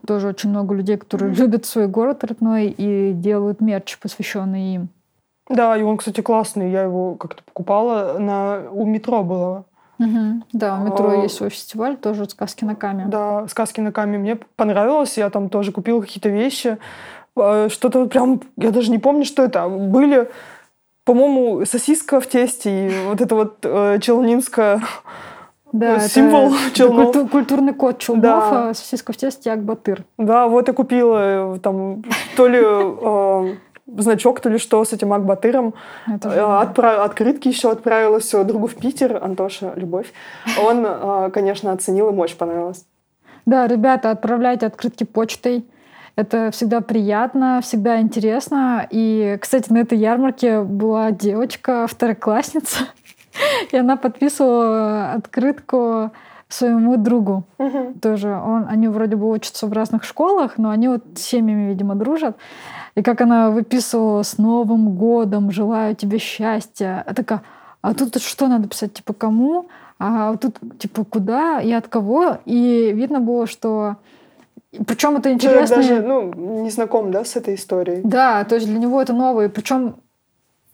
Тоже 0.06 0.28
очень 0.28 0.50
много 0.50 0.76
людей, 0.76 0.96
которые 0.96 1.32
mm-hmm. 1.32 1.38
любят 1.38 1.66
свой 1.66 1.88
город 1.88 2.22
родной 2.22 2.68
и 2.68 3.12
делают 3.14 3.60
мерч, 3.60 3.98
посвященный 3.98 4.74
им. 4.76 4.88
Да, 5.50 5.76
и 5.76 5.82
он, 5.82 5.96
кстати, 5.96 6.20
классный. 6.20 6.70
Я 6.70 6.82
его 6.82 7.16
как-то 7.16 7.42
покупала 7.42 8.16
на... 8.20 8.70
у 8.70 8.86
метро 8.86 9.24
было. 9.24 9.64
Угу. 9.98 10.44
Да, 10.52 10.78
у 10.80 10.84
метро 10.84 11.10
а, 11.10 11.16
есть 11.16 11.34
свой 11.34 11.50
фестиваль, 11.50 11.96
тоже 11.96 12.28
«Сказки 12.28 12.64
на 12.64 12.76
каме». 12.76 13.06
Да, 13.06 13.48
«Сказки 13.48 13.80
на 13.80 13.90
каме» 13.90 14.18
мне 14.18 14.36
понравилось. 14.54 15.18
Я 15.18 15.28
там 15.30 15.48
тоже 15.48 15.72
купила 15.72 16.00
какие-то 16.00 16.28
вещи. 16.28 16.78
А, 17.40 17.68
что-то 17.68 18.06
прям, 18.06 18.40
я 18.56 18.70
даже 18.70 18.90
не 18.90 18.98
помню, 18.98 19.24
что 19.24 19.44
это. 19.44 19.68
Были, 19.68 20.30
по-моему, 21.04 21.64
сосиска 21.64 22.20
в 22.20 22.26
тесте 22.26 22.88
и 22.88 22.90
вот 23.06 23.20
это 23.20 23.34
вот 23.34 23.58
э, 23.62 23.98
челнинская 24.00 24.82
да, 25.72 26.00
символ 26.00 26.54
это, 26.54 26.70
челнов. 26.74 27.16
Это 27.16 27.28
культурный 27.28 27.74
код 27.74 27.98
челнов, 27.98 28.22
да. 28.22 28.68
а 28.70 28.74
сосиска 28.74 29.12
в 29.12 29.16
тесте 29.16 29.50
як 29.50 29.62
батыр. 29.62 30.04
Да, 30.16 30.48
вот 30.48 30.68
я 30.68 30.74
купила 30.74 31.54
э, 31.56 31.58
там 31.58 32.02
то 32.36 32.48
ли 32.48 32.60
э, 32.62 33.56
значок, 33.96 34.40
то 34.40 34.48
ли 34.48 34.58
что 34.58 34.84
с 34.84 34.92
этим 34.92 35.12
Акбатыром. 35.12 35.74
Э, 36.06 36.60
отправ... 36.60 37.00
Открытки 37.00 37.48
еще 37.48 37.70
отправила 37.70 38.20
все 38.20 38.44
другу 38.44 38.66
в 38.66 38.74
Питер, 38.74 39.22
Антоша, 39.22 39.72
любовь. 39.76 40.12
Он, 40.62 40.84
э, 40.86 41.30
конечно, 41.32 41.72
оценил, 41.72 42.08
ему 42.08 42.22
очень 42.22 42.36
понравилось. 42.36 42.84
Да, 43.46 43.66
ребята, 43.66 44.10
отправляйте 44.10 44.66
открытки 44.66 45.04
почтой. 45.04 45.64
Это 46.18 46.50
всегда 46.50 46.80
приятно, 46.80 47.60
всегда 47.62 48.00
интересно. 48.00 48.88
И, 48.90 49.38
кстати, 49.40 49.72
на 49.72 49.78
этой 49.78 49.96
ярмарке 49.98 50.62
была 50.62 51.12
девочка, 51.12 51.86
второклассница, 51.86 52.88
и 53.70 53.76
она 53.76 53.96
подписывала 53.96 55.12
открытку 55.12 56.10
своему 56.48 56.96
другу 56.96 57.44
угу. 57.58 57.94
тоже. 58.02 58.30
Он, 58.30 58.66
они 58.68 58.88
вроде 58.88 59.14
бы 59.14 59.30
учатся 59.30 59.68
в 59.68 59.72
разных 59.72 60.02
школах, 60.02 60.58
но 60.58 60.70
они 60.70 60.88
вот 60.88 61.04
с 61.14 61.20
семьями, 61.20 61.68
видимо, 61.68 61.94
дружат. 61.94 62.36
И 62.96 63.02
как 63.02 63.20
она 63.20 63.50
выписывала 63.50 64.24
«С 64.24 64.38
Новым 64.38 64.96
годом! 64.96 65.52
Желаю 65.52 65.94
тебе 65.94 66.18
счастья!» 66.18 67.04
А 67.06 67.14
такая, 67.14 67.42
а 67.80 67.94
тут 67.94 68.20
что 68.20 68.48
надо 68.48 68.66
писать? 68.66 68.92
Типа, 68.92 69.12
кому? 69.12 69.68
А 70.00 70.34
тут, 70.34 70.56
типа, 70.80 71.04
куда 71.04 71.60
и 71.60 71.70
от 71.70 71.86
кого? 71.86 72.38
И 72.44 72.90
видно 72.92 73.20
было, 73.20 73.46
что 73.46 73.98
причем 74.86 75.16
это 75.16 75.32
интересно. 75.32 75.82
Человек 75.82 76.02
даже 76.02 76.02
ну, 76.02 76.62
не 76.62 76.70
знаком, 76.70 77.10
да, 77.10 77.24
с 77.24 77.36
этой 77.36 77.54
историей. 77.54 78.02
Да, 78.04 78.44
то 78.44 78.56
есть 78.56 78.66
для 78.66 78.78
него 78.78 79.00
это 79.00 79.12
новое. 79.12 79.48
Причем 79.48 79.96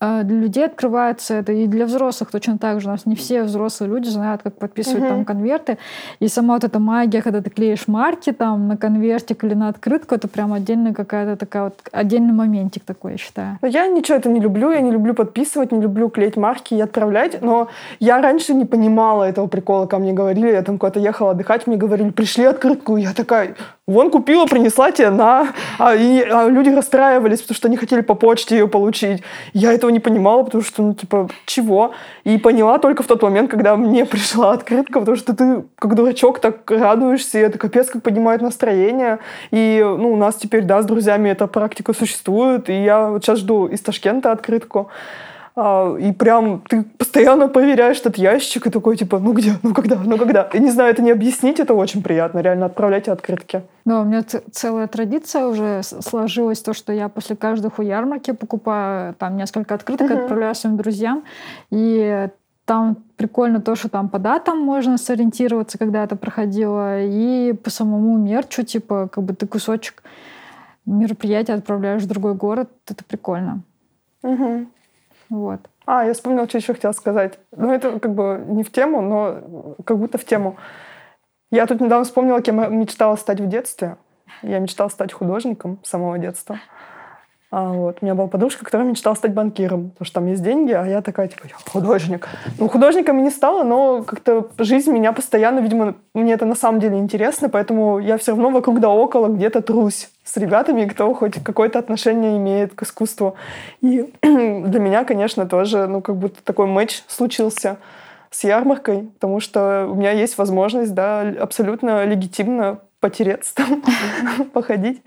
а, 0.00 0.22
для 0.22 0.38
людей 0.38 0.66
открывается 0.66 1.35
это, 1.35 1.52
и 1.52 1.66
для 1.66 1.87
взрослых 1.87 2.30
точно 2.30 2.59
так 2.59 2.80
же. 2.80 2.88
У 2.88 2.90
нас 2.90 3.07
не 3.07 3.14
все 3.14 3.42
взрослые 3.42 3.90
люди 3.90 4.09
знают, 4.09 4.42
как 4.42 4.59
подписывать 4.59 5.02
угу. 5.02 5.09
там 5.09 5.24
конверты. 5.24 5.78
И 6.20 6.28
сама 6.28 6.54
вот 6.54 6.64
эта 6.64 6.78
магия, 6.78 7.22
когда 7.22 7.40
ты 7.40 7.48
клеишь 7.48 7.87
марки 7.88 8.33
там 8.33 8.68
на 8.68 8.76
конвертик 8.76 9.44
или 9.44 9.54
на 9.54 9.68
открытку, 9.68 10.14
это 10.14 10.28
прям 10.28 10.52
отдельная 10.52 10.92
какая-то 10.92 11.37
такая 11.37 11.64
вот 11.64 11.74
отдельный 11.92 12.35
моментик 12.35 12.85
такой, 12.85 13.12
я 13.12 13.18
считаю. 13.18 13.59
Но 13.62 13.68
я 13.68 13.87
ничего 13.87 14.18
это 14.18 14.28
не 14.28 14.40
люблю, 14.40 14.72
я 14.72 14.80
не 14.80 14.90
люблю 14.90 15.14
подписывать, 15.14 15.72
не 15.72 15.80
люблю 15.80 16.11
клеить 16.11 16.37
марки 16.37 16.74
и 16.74 16.80
отправлять, 16.80 17.40
но 17.40 17.68
я 17.98 18.20
раньше 18.20 18.52
не 18.52 18.66
понимала 18.66 19.24
этого 19.24 19.46
прикола, 19.46 19.87
ко 19.87 19.98
мне 19.98 20.12
говорили, 20.12 20.50
я 20.50 20.62
там 20.62 20.78
куда-то 20.78 21.00
ехала 21.00 21.30
отдыхать, 21.30 21.66
мне 21.66 21.76
говорили, 21.76 22.11
пришли 22.11 22.44
открытку, 22.44 22.96
я 22.96 23.12
такая, 23.12 23.54
вон 23.87 24.11
купила, 24.11 24.47
принесла 24.47 24.90
тебе 24.92 25.11
на, 25.11 25.53
а, 25.79 25.94
и 25.94 26.23
а 26.23 26.49
люди 26.49 26.70
расстраивались, 26.70 27.42
потому 27.42 27.57
что 27.57 27.68
они 27.68 27.77
хотели 27.77 28.01
по 28.01 28.14
почте 28.14 28.57
ее 28.57 28.68
получить. 28.68 29.23
Я 29.53 29.73
этого 29.73 29.90
не 29.90 30.01
понимала, 30.01 30.42
потому 30.42 30.64
что, 30.64 30.83
ну, 30.83 30.94
типа, 30.94 31.29
чего? 31.44 31.92
И 32.25 32.38
поняла 32.38 32.79
только 32.79 33.03
в 33.03 33.07
тот 33.07 33.23
момент, 33.23 33.51
когда 33.51 33.77
мне 33.77 34.05
пришла 34.07 34.53
открытка, 34.53 35.01
потому 35.01 35.16
что 35.16 35.37
ты, 35.37 35.64
как 35.77 35.94
дурачок, 35.94 36.38
так 36.38 36.70
радуешься, 36.70 37.38
и 37.38 37.42
это 37.42 37.59
капец 37.59 37.90
как 37.90 38.03
поднимает 38.03 38.40
настроение. 38.40 39.18
И, 39.51 39.81
ну, 39.83 40.12
у 40.12 40.16
нас 40.16 40.37
теперь, 40.37 40.64
да, 40.64 40.81
с 40.81 40.87
друзьями 40.87 41.29
эта 41.29 41.47
практика 41.47 41.92
существует, 41.92 42.70
и 42.70 42.85
я 42.85 43.11
вот 43.11 43.23
сейчас 43.23 43.40
жду 43.40 43.66
из 43.66 43.81
Ташкента 43.81 44.33
открытку. 44.33 44.90
А, 45.57 45.95
и 45.97 46.11
прям 46.12 46.62
ты 46.69 46.83
постоянно 46.83 47.49
проверяешь 47.49 48.01
этот 48.01 48.19
ящик 48.19 48.67
и 48.67 48.71
такой, 48.71 48.97
типа, 48.97 49.21
ну 49.21 49.33
где, 49.33 49.53
ну 49.62 49.73
когда, 49.73 49.97
ну 49.97 50.19
когда. 50.19 50.43
И 50.53 50.59
не 50.59 50.71
знаю, 50.71 50.90
это 50.90 51.03
не 51.03 51.12
объяснить, 51.12 51.61
это 51.61 51.75
очень 51.75 52.03
приятно, 52.03 52.40
реально 52.40 52.67
отправляйте 52.67 53.12
открытки. 53.12 53.62
Да, 53.85 54.01
у 54.01 54.05
меня 54.05 54.25
целая 54.51 54.88
традиция 54.88 55.47
уже 55.47 55.83
сложилась, 55.83 56.61
то, 56.61 56.73
что 56.73 56.93
я 56.93 57.09
после 57.09 57.37
каждой 57.37 57.71
ярмарки 57.87 58.33
покупаю 58.33 59.14
там 59.14 59.37
несколько 59.37 59.75
открыток, 59.75 60.11
uh-huh. 60.11 60.23
отправляю 60.23 60.55
своим 60.57 60.77
друзьям, 60.77 61.23
и 61.71 62.29
там 62.64 62.97
прикольно 63.17 63.61
то, 63.61 63.77
что 63.77 63.88
там 63.88 64.09
по 64.09 64.19
датам 64.19 64.59
можно 64.59 64.99
сориентироваться, 64.99 65.79
когда 65.79 66.03
это 66.03 66.17
проходило, 66.17 67.01
и 67.01 67.53
по 67.53 67.71
самому 67.71 68.19
мерчу, 68.19 68.64
типа, 68.64 69.09
как 69.12 69.23
бы 69.23 69.35
ты 69.35 69.47
кусочек 69.47 70.03
мероприятия 70.87 71.55
отправляешь 71.55 72.03
в 72.03 72.09
другой 72.09 72.35
город, 72.35 72.71
это 72.88 73.05
прикольно. 73.05 73.62
Угу. 74.23 74.67
Вот. 75.35 75.61
А, 75.85 76.05
я 76.05 76.14
вспомнила, 76.14 76.49
что 76.49 76.59
еще 76.59 76.75
хотела 76.75 76.92
сказать. 76.92 77.40
Ну, 77.57 77.73
это 77.73 77.99
как 77.99 78.14
бы 78.14 78.44
не 78.47 78.62
в 78.62 78.70
тему, 78.70 79.03
но 79.03 79.75
как 79.85 79.99
будто 79.99 80.16
в 80.16 80.25
тему. 80.25 80.57
Я 81.51 81.66
тут 81.66 81.81
недавно 81.81 82.05
вспомнила, 82.05 82.40
кем 82.40 82.61
я 82.61 82.68
мечтала 82.68 83.16
стать 83.16 83.40
в 83.40 83.49
детстве. 83.49 83.97
Я 84.42 84.61
мечтала 84.61 84.88
стать 84.88 85.12
художником 85.12 85.81
с 85.83 85.88
самого 85.88 86.18
детства. 86.18 86.61
А 87.57 87.69
вот. 87.69 87.99
У 88.01 88.05
меня 88.05 88.17
была 88.17 88.27
подружка, 88.27 88.64
которая 88.64 88.88
мечтала 88.88 89.14
стать 89.14 89.33
банкиром, 89.33 89.90
потому 89.90 90.07
что 90.07 90.14
там 90.14 90.27
есть 90.27 90.43
деньги, 90.43 90.73
а 90.73 90.85
я 90.85 91.01
такая, 91.03 91.29
типа, 91.29 91.43
художник. 91.71 92.29
Ну, 92.59 92.69
художником 92.69 93.19
я 93.19 93.23
не 93.23 93.31
стала, 93.31 93.62
но 93.62 94.03
как-то 94.03 94.49
жизнь 94.59 94.90
меня 94.90 95.12
постоянно, 95.12 95.61
видимо, 95.61 95.95
мне 96.14 96.33
это 96.33 96.47
на 96.47 96.57
самом 96.57 96.81
деле 96.81 96.99
интересно, 96.99 97.49
поэтому 97.49 98.01
я 98.01 98.19
все 98.19 98.33
равно 98.33 98.51
вокруг 98.51 98.81
да 98.81 98.88
около 98.88 99.29
где-то 99.29 99.62
трусь 99.62 100.11
с 100.25 100.37
ребятами, 100.37 100.85
кто 100.87 101.14
хоть 101.14 101.45
какое-то 101.45 101.79
отношение 101.79 102.38
имеет 102.38 102.75
к 102.75 102.83
искусству. 102.83 103.37
И 103.81 104.12
для 104.23 104.81
меня, 104.81 105.05
конечно, 105.05 105.47
тоже, 105.47 105.87
ну, 105.87 106.01
как 106.01 106.17
будто 106.17 106.43
такой 106.43 106.67
матч 106.67 107.05
случился 107.07 107.77
с 108.33 108.43
ярмаркой, 108.43 109.12
потому 109.14 109.38
что 109.38 109.87
у 109.88 109.95
меня 109.95 110.11
есть 110.11 110.38
возможность, 110.38 110.93
да, 110.93 111.21
абсолютно 111.21 112.05
легитимно 112.05 112.81
потереться 112.99 113.55
там, 113.57 113.83
походить 114.53 115.03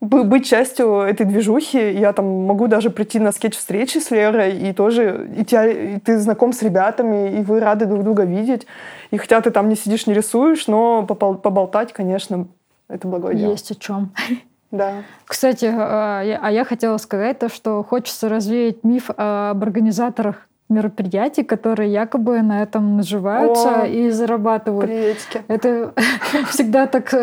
быть 0.00 0.46
частью 0.46 1.00
этой 1.00 1.26
движухи. 1.26 1.92
Я 1.92 2.12
там 2.12 2.46
могу 2.46 2.68
даже 2.68 2.90
прийти 2.90 3.18
на 3.18 3.32
скетч-встречи 3.32 3.98
с 3.98 4.10
Лерой, 4.10 4.56
и 4.56 4.72
тоже 4.72 5.28
и, 5.36 5.44
тебя, 5.44 5.66
и 5.66 5.98
ты 5.98 6.18
знаком 6.18 6.52
с 6.52 6.62
ребятами, 6.62 7.38
и 7.38 7.42
вы 7.42 7.60
рады 7.60 7.86
друг 7.86 8.04
друга 8.04 8.24
видеть. 8.24 8.66
И 9.10 9.16
хотя 9.16 9.40
ты 9.40 9.50
там 9.50 9.68
не 9.68 9.76
сидишь, 9.76 10.06
не 10.06 10.14
рисуешь, 10.14 10.66
но 10.66 11.02
поболтать, 11.04 11.92
конечно, 11.92 12.46
это 12.88 13.08
благое 13.08 13.36
дело. 13.36 13.50
Есть 13.52 13.70
о 13.70 13.74
чем. 13.74 14.12
Да. 14.70 14.96
Кстати, 15.24 15.64
а, 15.64 16.20
а 16.20 16.50
я 16.50 16.62
хотела 16.62 16.98
сказать 16.98 17.38
то, 17.38 17.48
что 17.48 17.82
хочется 17.82 18.28
развеять 18.28 18.84
миф 18.84 19.08
об 19.16 19.62
организаторах 19.62 20.46
мероприятий, 20.68 21.42
которые 21.42 21.90
якобы 21.90 22.42
на 22.42 22.62
этом 22.62 22.98
наживаются 22.98 23.84
О, 23.84 23.86
и 23.86 24.10
зарабатывают. 24.10 24.90
Приветики. 24.90 25.42
Это 25.48 25.94
всегда 26.50 26.86
так 26.86 27.14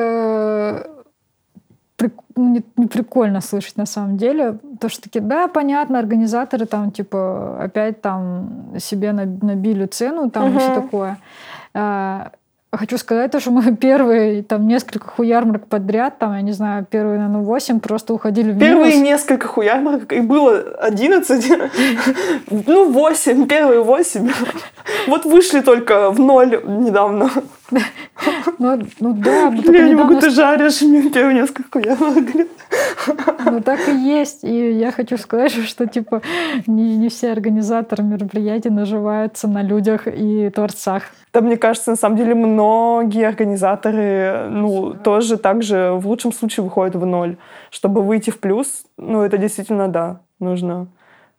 э, 2.01 2.09
ну, 2.35 2.61
прикольно 2.87 3.41
слышать 3.41 3.77
на 3.77 3.85
самом 3.85 4.17
деле. 4.17 4.59
То, 4.79 4.89
что 4.89 5.03
такие, 5.03 5.21
да, 5.21 5.47
понятно, 5.47 5.99
организаторы 5.99 6.65
там, 6.65 6.91
типа, 6.91 7.63
опять 7.63 8.01
там 8.01 8.73
себе 8.79 9.11
набили 9.11 9.85
цену, 9.85 10.29
там 10.29 10.49
угу. 10.49 10.57
и 10.57 10.59
все 10.59 10.75
такое. 10.75 11.17
А, 11.73 12.31
хочу 12.77 12.97
сказать 12.97 13.31
то, 13.31 13.39
что 13.39 13.51
мы 13.51 13.75
первые 13.77 14.43
там 14.43 14.67
несколько 14.67 15.07
хуярмарок 15.07 15.67
подряд, 15.67 16.19
там, 16.19 16.33
я 16.33 16.41
не 16.41 16.51
знаю, 16.51 16.85
первые, 16.89 17.19
наверное, 17.19 17.41
восемь 17.41 17.79
просто 17.79 18.13
уходили 18.13 18.51
в 18.51 18.59
Первые 18.59 18.93
минус. 18.93 19.07
несколько 19.07 19.47
хуярмарок, 19.47 20.11
и 20.13 20.21
было 20.21 20.59
11, 20.79 21.51
ну, 22.67 22.91
8, 22.91 23.47
первые 23.47 23.83
8. 23.83 24.31
Вот 25.07 25.25
вышли 25.25 25.61
только 25.61 26.09
в 26.09 26.19
ноль 26.19 26.61
недавно. 26.65 27.29
Ну, 27.71 28.79
ну 28.99 29.13
да, 29.13 29.49
мы 29.49 29.75
Я 29.75 29.87
не 29.87 29.95
могу, 29.95 30.19
ты 30.19 30.29
жаришь 30.29 30.81
мне 30.81 31.09
первые 31.09 31.35
несколько 31.35 31.63
хуярмарок. 31.71 32.47
Ну, 33.45 33.61
так 33.61 33.87
и 33.87 33.91
есть. 33.91 34.43
И 34.43 34.71
я 34.71 34.91
хочу 34.91 35.17
сказать, 35.17 35.51
что, 35.51 35.87
типа, 35.87 36.21
не, 36.67 36.97
не 36.97 37.09
все 37.09 37.31
организаторы 37.31 38.03
мероприятий 38.03 38.69
наживаются 38.69 39.47
на 39.47 39.63
людях 39.63 40.07
и 40.07 40.49
творцах. 40.49 41.03
Да, 41.33 41.41
мне 41.41 41.57
кажется, 41.57 41.91
на 41.91 41.97
самом 41.97 42.17
деле 42.17 42.35
многие 42.35 43.27
организаторы, 43.27 44.47
ну, 44.49 44.93
тоже 44.93 45.37
так 45.37 45.63
же 45.63 45.91
в 45.93 46.07
лучшем 46.07 46.33
случае 46.33 46.63
выходят 46.63 46.95
в 46.95 47.05
ноль. 47.05 47.37
Чтобы 47.69 48.01
выйти 48.01 48.29
в 48.29 48.39
плюс, 48.39 48.85
ну, 48.97 49.21
это 49.21 49.37
действительно, 49.37 49.87
да, 49.87 50.21
нужно 50.39 50.87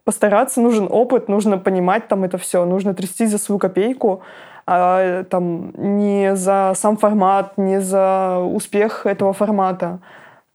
постараться, 0.04 0.60
нужен 0.60 0.86
опыт, 0.88 1.28
нужно 1.28 1.58
понимать 1.58 2.06
там 2.08 2.22
это 2.22 2.38
все, 2.38 2.64
нужно 2.64 2.94
трястись 2.94 3.30
за 3.30 3.38
свою 3.38 3.58
копейку, 3.58 4.22
а, 4.66 5.24
там, 5.24 5.72
не 5.76 6.34
за 6.36 6.72
сам 6.74 6.96
формат, 6.96 7.56
не 7.56 7.80
за 7.80 8.38
успех 8.38 9.06
этого 9.06 9.32
формата. 9.32 10.00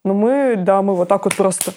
Но 0.03 0.13
мы, 0.13 0.55
да, 0.57 0.81
мы 0.81 0.95
вот 0.95 1.07
так 1.07 1.23
вот 1.25 1.35
просто... 1.35 1.71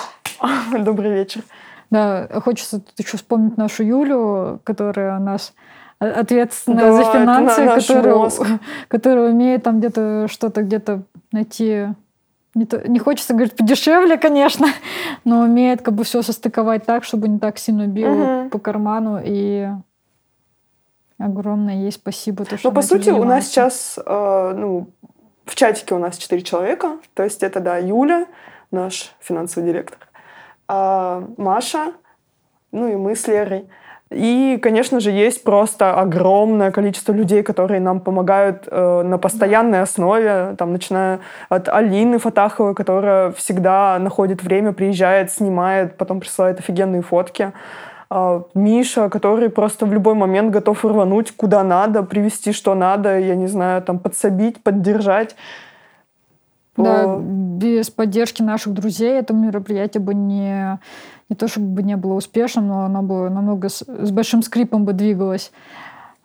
Добрый 0.78 1.12
вечер. 1.12 1.42
Да, 1.90 2.28
хочется 2.44 2.80
тут 2.80 2.98
еще 2.98 3.16
вспомнить 3.16 3.56
нашу 3.56 3.82
Юлю, 3.82 4.60
которая 4.64 5.18
у 5.18 5.22
нас 5.22 5.52
ответственная 5.98 6.90
Да, 6.90 6.92
за 6.92 7.04
финансы, 7.12 7.64
на- 7.64 7.76
которая, 7.80 8.30
которая 8.88 9.30
умеет 9.30 9.62
там 9.62 9.78
где-то 9.78 10.26
что-то 10.28 10.62
где-то 10.62 11.02
найти. 11.32 11.86
Не, 12.54 12.66
то- 12.66 12.86
не 12.88 12.98
хочется 12.98 13.32
говорить 13.34 13.56
подешевле, 13.56 14.18
конечно, 14.18 14.66
но 15.24 15.40
умеет 15.40 15.82
как 15.82 15.94
бы 15.94 16.04
все 16.04 16.22
состыковать 16.22 16.84
так, 16.86 17.04
чтобы 17.04 17.28
не 17.28 17.38
так 17.38 17.58
сильно 17.58 17.86
било 17.86 18.10
Мгм. 18.42 18.50
по 18.50 18.58
карману. 18.58 19.20
И 19.24 19.68
огромное 21.24 21.74
ей 21.74 21.92
спасибо. 21.92 22.44
То, 22.44 22.56
что 22.56 22.68
Ну, 22.68 22.74
по 22.74 22.80
она 22.80 22.86
этим 22.86 22.98
сути, 22.98 23.10
у 23.10 23.24
нас 23.24 23.46
сейчас, 23.46 23.98
э, 24.04 24.54
ну, 24.56 24.90
в 25.44 25.54
чатике 25.54 25.94
у 25.94 25.98
нас 25.98 26.16
четыре 26.16 26.42
человека. 26.42 26.98
То 27.14 27.22
есть 27.22 27.42
это, 27.42 27.60
да, 27.60 27.78
Юля, 27.78 28.26
наш 28.70 29.14
финансовый 29.20 29.64
директор, 29.66 29.98
а, 30.68 31.24
Маша, 31.36 31.92
ну 32.70 32.88
и 32.88 32.96
мы 32.96 33.14
с 33.14 33.26
Лерой. 33.26 33.68
И, 34.10 34.58
конечно 34.62 35.00
же, 35.00 35.10
есть 35.10 35.42
просто 35.42 35.94
огромное 35.94 36.70
количество 36.70 37.12
людей, 37.12 37.42
которые 37.42 37.80
нам 37.80 38.00
помогают 38.00 38.68
э, 38.70 39.02
на 39.02 39.16
постоянной 39.16 39.80
основе, 39.80 40.54
там, 40.58 40.72
начиная 40.72 41.20
от 41.48 41.68
Алины 41.68 42.18
Фатаховой, 42.18 42.74
которая 42.74 43.32
всегда 43.32 43.98
находит 43.98 44.42
время, 44.42 44.72
приезжает, 44.72 45.32
снимает, 45.32 45.96
потом 45.96 46.20
присылает 46.20 46.58
офигенные 46.58 47.00
фотки. 47.00 47.52
А, 48.14 48.42
Миша, 48.52 49.08
который 49.08 49.48
просто 49.48 49.86
в 49.86 49.92
любой 49.92 50.12
момент 50.14 50.52
готов 50.52 50.84
рвануть 50.84 51.32
куда 51.34 51.64
надо, 51.64 52.02
привести 52.02 52.52
что 52.52 52.74
надо, 52.74 53.18
я 53.18 53.34
не 53.34 53.46
знаю, 53.46 53.80
там, 53.82 53.98
подсобить, 53.98 54.62
поддержать. 54.62 55.34
Да, 56.76 57.16
без 57.18 57.90
поддержки 57.90 58.42
наших 58.42 58.74
друзей 58.74 59.12
это 59.12 59.32
мероприятие 59.32 60.02
бы 60.02 60.12
не, 60.14 60.78
не 61.30 61.36
то 61.36 61.48
чтобы 61.48 61.68
бы 61.68 61.82
не 61.82 61.96
было 61.96 62.14
успешным, 62.14 62.68
но 62.68 62.84
оно 62.84 63.02
бы 63.02 63.30
намного 63.30 63.70
с, 63.70 63.82
с 63.82 64.10
большим 64.10 64.42
скрипом 64.42 64.84
бы 64.84 64.92
двигалось. 64.92 65.50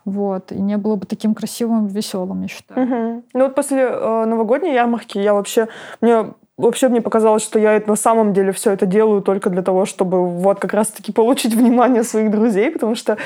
Вот. 0.04 0.52
И 0.52 0.60
не 0.60 0.78
было 0.78 0.96
бы 0.96 1.06
таким 1.06 1.36
красивым, 1.36 1.88
веселым, 1.88 2.42
я 2.42 2.48
считаю. 2.50 2.86
Мгм. 2.86 3.24
Ну 3.34 3.44
вот 3.46 3.56
после 3.56 3.84
э, 3.84 4.26
новогодней 4.26 4.74
ярмарки 4.74 5.18
я 5.18 5.34
вообще... 5.34 5.70
Мне 6.02 6.34
вообще 6.58 6.88
мне 6.90 7.02
показалось, 7.02 7.44
что 7.44 7.60
я 7.60 7.74
это 7.74 7.88
на 7.88 7.96
самом 7.96 8.34
деле 8.34 8.52
все 8.52 8.72
это 8.72 8.88
делаю 8.88 9.22
только 9.22 9.50
для 9.52 9.62
того, 9.62 9.86
чтобы 9.86 10.28
вот 10.28 10.60
как 10.60 10.74
раз-таки 10.74 11.12
получить 11.12 11.54
внимание 11.54 12.04
своих 12.04 12.32
друзей, 12.32 12.72
потому 12.72 12.96
что 12.96 13.18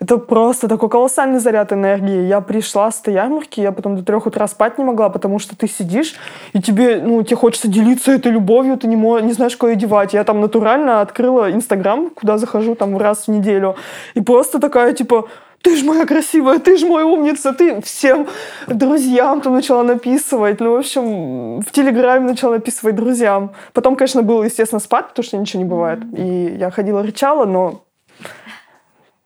это 0.00 0.18
просто 0.18 0.68
такой 0.68 0.90
колоссальный 0.90 1.38
заряд 1.38 1.72
энергии. 1.72 2.26
Я 2.26 2.42
пришла 2.42 2.90
с 2.90 3.00
этой 3.00 3.14
ярмарки, 3.14 3.60
я 3.60 3.72
потом 3.72 3.96
до 3.96 4.04
трех 4.04 4.26
утра 4.26 4.46
спать 4.46 4.76
не 4.76 4.84
могла, 4.84 5.08
потому 5.08 5.38
что 5.38 5.56
ты 5.56 5.66
сидишь, 5.66 6.14
и 6.52 6.60
тебе, 6.60 7.00
ну, 7.02 7.22
тебе 7.22 7.36
хочется 7.36 7.68
делиться 7.68 8.12
этой 8.12 8.30
любовью, 8.30 8.76
ты 8.76 8.86
не, 8.86 8.96
мо- 8.96 9.20
не 9.20 9.32
знаешь, 9.32 9.56
куда 9.56 9.72
ее 9.72 9.78
девать. 9.78 10.12
Я 10.12 10.24
там 10.24 10.40
натурально 10.42 11.00
открыла 11.00 11.50
Инстаграм, 11.50 12.10
куда 12.10 12.36
захожу 12.36 12.74
там 12.74 12.98
раз 12.98 13.26
в 13.26 13.28
неделю, 13.28 13.76
и 14.14 14.20
просто 14.20 14.58
такая, 14.60 14.92
типа, 14.92 15.28
ты 15.64 15.76
ж 15.76 15.82
моя 15.82 16.04
красивая, 16.04 16.58
ты 16.58 16.76
ж 16.76 16.82
моя 16.84 17.06
умница, 17.06 17.54
ты 17.54 17.80
всем 17.80 18.28
друзьям 18.66 19.40
там 19.40 19.54
начала 19.54 19.82
написывать. 19.82 20.60
Ну, 20.60 20.72
в 20.72 20.76
общем, 20.76 21.60
в 21.60 21.70
Телеграме 21.72 22.26
начала 22.26 22.52
написывать 22.52 22.94
друзьям. 22.94 23.52
Потом, 23.72 23.96
конечно, 23.96 24.22
был, 24.22 24.42
естественно, 24.42 24.78
спад, 24.78 25.08
потому 25.08 25.24
что 25.24 25.38
ничего 25.38 25.62
не 25.62 25.68
бывает. 25.68 26.00
И 26.16 26.56
я 26.58 26.70
ходила, 26.70 27.02
рычала, 27.02 27.46
но 27.46 27.82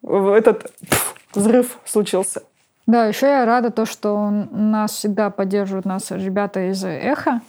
этот 0.05 0.71
пф, 0.89 1.15
взрыв 1.35 1.79
случился. 1.85 2.43
Да, 2.89 3.05
еще 3.05 3.27
я 3.27 3.45
рада 3.45 3.71
то, 3.71 3.85
что 3.85 4.31
нас 4.51 4.93
всегда 4.93 5.29
поддерживают 5.29 5.85
нас 5.85 6.11
ребята 6.11 6.71
из 6.71 6.83
Эхо. 6.83 7.43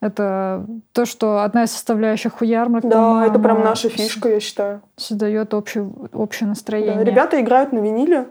Это 0.00 0.66
то, 0.90 1.06
что 1.06 1.42
одна 1.42 1.62
из 1.62 1.70
составляющих 1.70 2.32
хуярмарок. 2.32 2.82
Да, 2.82 2.96
по-моему, 2.96 3.30
это 3.30 3.38
прям 3.38 3.62
наша 3.62 3.88
фишка, 3.88 4.28
я 4.30 4.40
считаю. 4.40 4.82
Создает 4.96 5.54
общее, 5.54 5.88
общее 6.12 6.46
Да, 6.46 6.50
настроение. 6.50 7.04
Ребята 7.04 7.40
играют 7.40 7.70
на 7.72 7.78
виниле, 7.78 8.26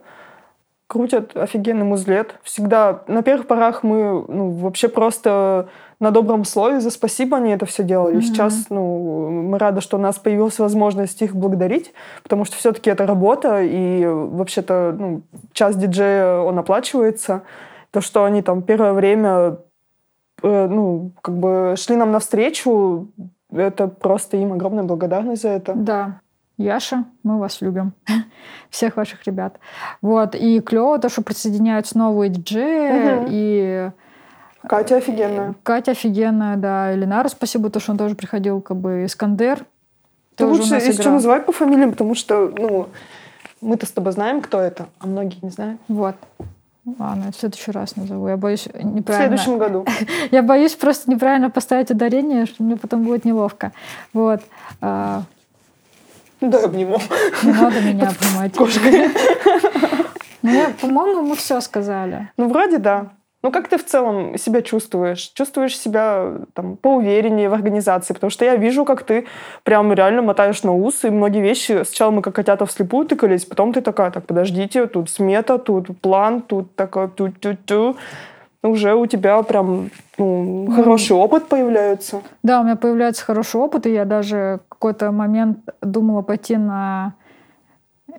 крутят 0.87 1.35
офигенный 1.37 1.85
музлет. 1.85 2.35
Всегда 2.43 3.03
на 3.07 3.23
первых 3.23 3.47
порах 3.47 3.83
мы 3.83 4.25
ну, 4.27 4.49
вообще 4.49 4.89
просто 4.89 5.69
на 5.99 6.11
добром 6.11 6.45
слове 6.45 6.81
за 6.81 6.89
спасибо 6.89 7.37
они 7.37 7.51
это 7.51 7.65
все 7.65 7.83
делали. 7.83 8.15
Мгм. 8.15 8.21
Сейчас 8.23 8.65
ну, 8.69 9.29
мы 9.29 9.57
рады, 9.57 9.81
что 9.81 9.97
у 9.97 9.99
нас 9.99 10.17
появилась 10.17 10.59
возможность 10.59 11.21
их 11.21 11.35
благодарить, 11.35 11.93
потому 12.23 12.45
что 12.45 12.57
все-таки 12.57 12.89
это 12.89 13.05
работа, 13.05 13.61
и 13.61 14.05
вообще-то 14.05 14.95
ну, 14.97 15.21
час 15.53 15.75
диджея, 15.75 16.37
он 16.37 16.57
оплачивается. 16.59 17.43
То, 17.91 18.01
что 18.01 18.23
они 18.23 18.41
там 18.41 18.63
первое 18.63 18.93
время 18.93 19.57
э, 20.41 20.67
ну, 20.67 21.11
как 21.21 21.37
бы 21.37 21.75
шли 21.77 21.95
нам 21.95 22.11
навстречу, 22.11 23.07
это 23.51 23.87
просто 23.87 24.37
им 24.37 24.53
огромная 24.53 24.83
благодарность 24.83 25.43
за 25.43 25.49
это. 25.49 25.73
Да. 25.75 26.19
Яша, 26.57 27.05
мы 27.23 27.39
вас 27.39 27.61
любим. 27.61 27.93
Всех 28.69 28.97
ваших 28.97 29.25
ребят. 29.25 29.59
Вот. 30.01 30.35
И 30.35 30.59
клево 30.59 30.99
то, 30.99 31.09
что 31.09 31.23
присоединяются 31.23 31.97
новые 31.97 32.29
диджеи. 32.29 33.21
Мгм. 33.21 33.27
И 33.29 33.91
Катя 34.67 34.97
офигенная. 34.97 35.55
Катя 35.63 35.91
офигенная, 35.91 36.57
да. 36.57 36.93
И 36.93 36.97
Ленару 36.97 37.29
спасибо, 37.29 37.69
то, 37.69 37.79
что 37.79 37.91
он 37.91 37.97
тоже 37.97 38.15
приходил, 38.15 38.61
как 38.61 38.77
бы 38.77 39.05
Искандер. 39.05 39.65
Ты 40.35 40.45
лучше, 40.45 40.79
что, 40.79 40.91
играл. 40.91 41.13
называй 41.15 41.41
по 41.41 41.51
фамилиям, 41.51 41.91
потому 41.91 42.15
что, 42.15 42.51
ну, 42.57 42.87
мы-то 43.61 43.85
с 43.85 43.91
тобой 43.91 44.11
знаем, 44.13 44.41
кто 44.41 44.59
это, 44.59 44.87
а 44.99 45.07
многие 45.07 45.37
не 45.41 45.49
знают. 45.51 45.79
Вот. 45.87 46.15
Ладно, 46.99 47.31
в 47.31 47.35
следующий 47.35 47.71
раз 47.71 47.95
назову. 47.95 48.27
Я 48.27 48.35
боюсь 48.35 48.67
В 48.67 48.83
неправильно. 48.83 49.37
следующем 49.37 49.57
году. 49.57 49.85
Я 50.31 50.41
боюсь 50.43 50.75
просто 50.75 51.09
неправильно 51.09 51.49
поставить 51.49 51.89
ударение, 51.91 52.45
что 52.45 52.61
мне 52.61 52.75
потом 52.75 53.03
будет 53.03 53.23
неловко. 53.23 53.71
Вот. 54.11 54.41
А, 54.81 55.23
Да, 56.41 56.59
обниму. 56.65 56.97
не 57.43 57.53
надо 57.53 57.79
меня 57.79 58.09
обнимать. 58.19 58.53
Кошкой. 58.55 59.09
Ну, 60.41 60.65
по-моему, 60.81 61.21
мы 61.21 61.37
все 61.37 61.61
сказали. 61.61 62.27
Ну, 62.35 62.49
вроде 62.49 62.77
да. 62.77 63.11
Ну, 63.43 63.51
как 63.51 63.67
ты 63.67 63.77
в 63.77 63.85
целом 63.85 64.37
себя 64.37 64.61
чувствуешь? 64.61 65.31
Чувствуешь 65.33 65.77
себя 65.77 66.31
там 66.53 66.77
поувереннее 66.77 67.49
в 67.49 67.53
организации? 67.53 68.13
Потому 68.13 68.31
что 68.31 68.45
я 68.45 68.55
вижу, 68.55 68.85
как 68.85 69.03
ты 69.03 69.25
прям 69.63 69.91
реально 69.91 70.21
мотаешь 70.21 70.63
на 70.63 70.73
ус, 70.73 71.03
и 71.03 71.09
многие 71.09 71.41
вещи... 71.41 71.83
Сначала 71.83 72.11
мы 72.11 72.21
как 72.21 72.35
котята 72.35 72.65
вслепую 72.65 73.05
тыкались, 73.05 73.45
потом 73.45 73.73
ты 73.73 73.81
такая, 73.81 74.11
так, 74.11 74.25
подождите, 74.25 74.87
тут 74.87 75.09
смета, 75.09 75.57
тут 75.57 75.99
план, 75.99 76.41
тут 76.41 76.73
такое 76.75 77.09
ту-ту-ту. 77.09 77.97
Уже 78.63 78.95
у 78.95 79.05
тебя 79.07 79.43
прям 79.43 79.89
ну, 80.17 80.71
хороший 80.73 81.17
опыт 81.17 81.49
появляется. 81.49 82.21
Да, 82.43 82.61
у 82.61 82.63
меня 82.63 82.77
появляется 82.77 83.25
хороший 83.25 83.59
опыт, 83.59 83.85
и 83.87 83.93
я 83.93 84.05
даже 84.05 84.61
какой-то 84.69 85.11
момент 85.11 85.57
думала 85.81 86.21
пойти 86.21 86.55
на 86.55 87.13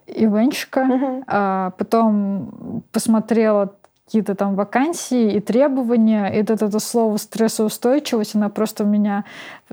ивенщика, 0.06 0.84
Мгм. 0.84 1.24
а 1.26 1.70
потом 1.78 2.82
посмотрела 2.92 3.72
какие-то 4.14 4.37
там 4.37 4.55
вакансии 4.55 5.33
и 5.33 5.40
требования, 5.40 6.29
и 6.29 6.38
вот 6.38 6.50
это 6.50 6.79
слово 6.79 7.16
стрессоустойчивость, 7.16 8.37
она 8.37 8.48
просто 8.48 8.85
меня 8.85 9.24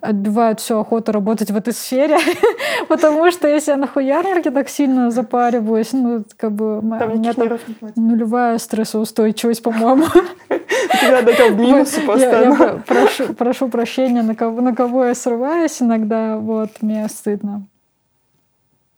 отбивает 0.02 0.60
всю 0.60 0.80
охоту 0.80 1.12
работать 1.12 1.52
в 1.52 1.56
этой 1.56 1.74
сфере, 1.74 2.18
потому 2.88 3.30
что 3.30 3.48
если 3.48 3.70
я 3.72 3.78
на 3.78 3.86
хуярмарке 3.86 4.50
так 4.50 4.68
сильно 4.68 5.12
запариваюсь, 5.12 5.94
ну, 5.94 6.24
как 6.38 6.54
бы 6.54 6.80
у 6.80 6.82
меня 6.82 7.34
там 7.34 7.60
нулевая 7.96 8.58
стрессоустойчивость, 8.58 9.62
по-моему. 9.62 10.06
У 10.50 10.98
тебя 10.98 11.22
до 11.22 11.32
этого 11.32 11.50
минусы 11.50 12.02
постоянно. 12.08 12.82
про- 12.88 13.34
прошу, 13.34 13.70
прощения, 13.70 14.24
на 14.24 14.34
кого, 14.34 14.60
на 14.62 14.76
кого 14.76 15.06
я 15.06 15.14
срываюсь 15.14 15.84
иногда. 15.84 16.38
Вот, 16.38 16.82
мне 16.82 17.08
стыдно. 17.10 17.68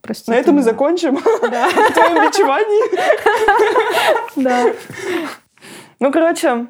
Простите. 0.03 0.31
На 0.31 0.35
этом 0.35 0.55
мы 0.55 0.63
закончим. 0.63 1.15
В 1.15 1.93
твоем 1.93 2.27
бичевании. 2.27 2.83
Да. 4.35 4.65
Ну, 6.03 6.11
короче, 6.11 6.67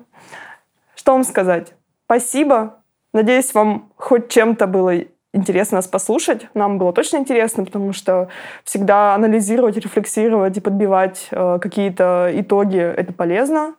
что 0.94 1.14
вам 1.14 1.24
сказать? 1.24 1.74
Спасибо. 2.06 2.76
Надеюсь, 3.14 3.52
вам 3.56 3.92
хоть 3.96 4.30
чем-то 4.30 4.68
было 4.68 4.94
интересно 5.34 5.78
нас 5.78 5.88
послушать. 5.88 6.50
Нам 6.54 6.78
было 6.78 6.94
точно 6.94 7.18
интересно, 7.18 7.66
потому 7.66 7.94
что 7.94 8.30
всегда 8.64 9.16
анализировать, 9.16 9.76
рефлексировать 9.76 10.58
и 10.58 10.62
подбивать 10.62 11.30
э, 11.32 11.58
какие-то 11.60 12.30
итоги— 12.32 12.78
это 12.98 13.12
полезно. 13.12 13.74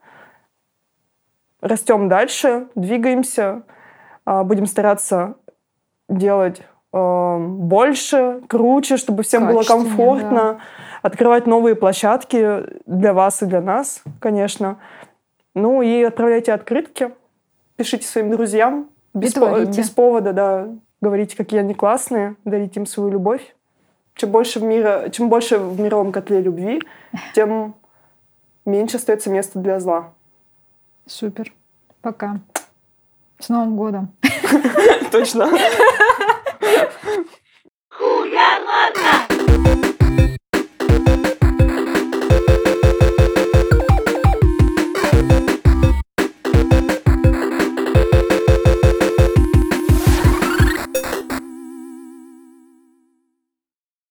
Растем 1.60 2.08
дальше, 2.08 2.66
двигаемся, 2.74 3.62
э, 4.26 4.42
будем 4.42 4.66
стараться 4.66 5.36
делать 6.08 6.62
э, 6.92 7.38
больше, 7.38 8.40
круче, 8.48 8.96
чтобы 8.96 9.22
всем 9.22 9.46
было 9.46 9.62
комфортно, 9.62 10.54
да. 10.54 10.60
открывать 11.02 11.46
новые 11.46 11.76
площадки 11.76 12.64
для 12.86 13.12
вас 13.12 13.40
и 13.44 13.46
для 13.46 13.60
нас, 13.60 14.02
конечно. 14.18 14.78
Ну 15.54 15.82
и 15.82 16.02
отправляйте 16.02 16.52
открытки, 16.52 17.12
пишите 17.76 18.06
своим 18.06 18.30
друзьям, 18.30 18.88
без, 19.14 19.32
по- 19.34 19.64
без 19.64 19.90
повода, 19.90 20.32
да, 20.32 20.68
говорите, 21.00 21.36
какие 21.36 21.60
они 21.60 21.74
классные, 21.74 22.36
дарите 22.44 22.80
им 22.80 22.86
свою 22.86 23.10
любовь. 23.10 23.54
Чем 24.14 24.30
больше, 24.30 24.60
в 24.60 24.62
мире, 24.62 25.10
чем 25.12 25.28
больше 25.28 25.58
в 25.58 25.80
мировом 25.80 26.12
котле 26.12 26.40
любви, 26.40 26.80
тем 27.34 27.74
меньше 28.64 28.96
остается 28.96 29.30
места 29.30 29.58
для 29.58 29.80
зла. 29.80 30.12
Супер. 31.06 31.52
Пока. 32.00 32.40
С 33.38 33.48
Новым 33.48 33.76
годом. 33.76 34.12
Точно. 35.10 35.50
Хуя 37.88 39.23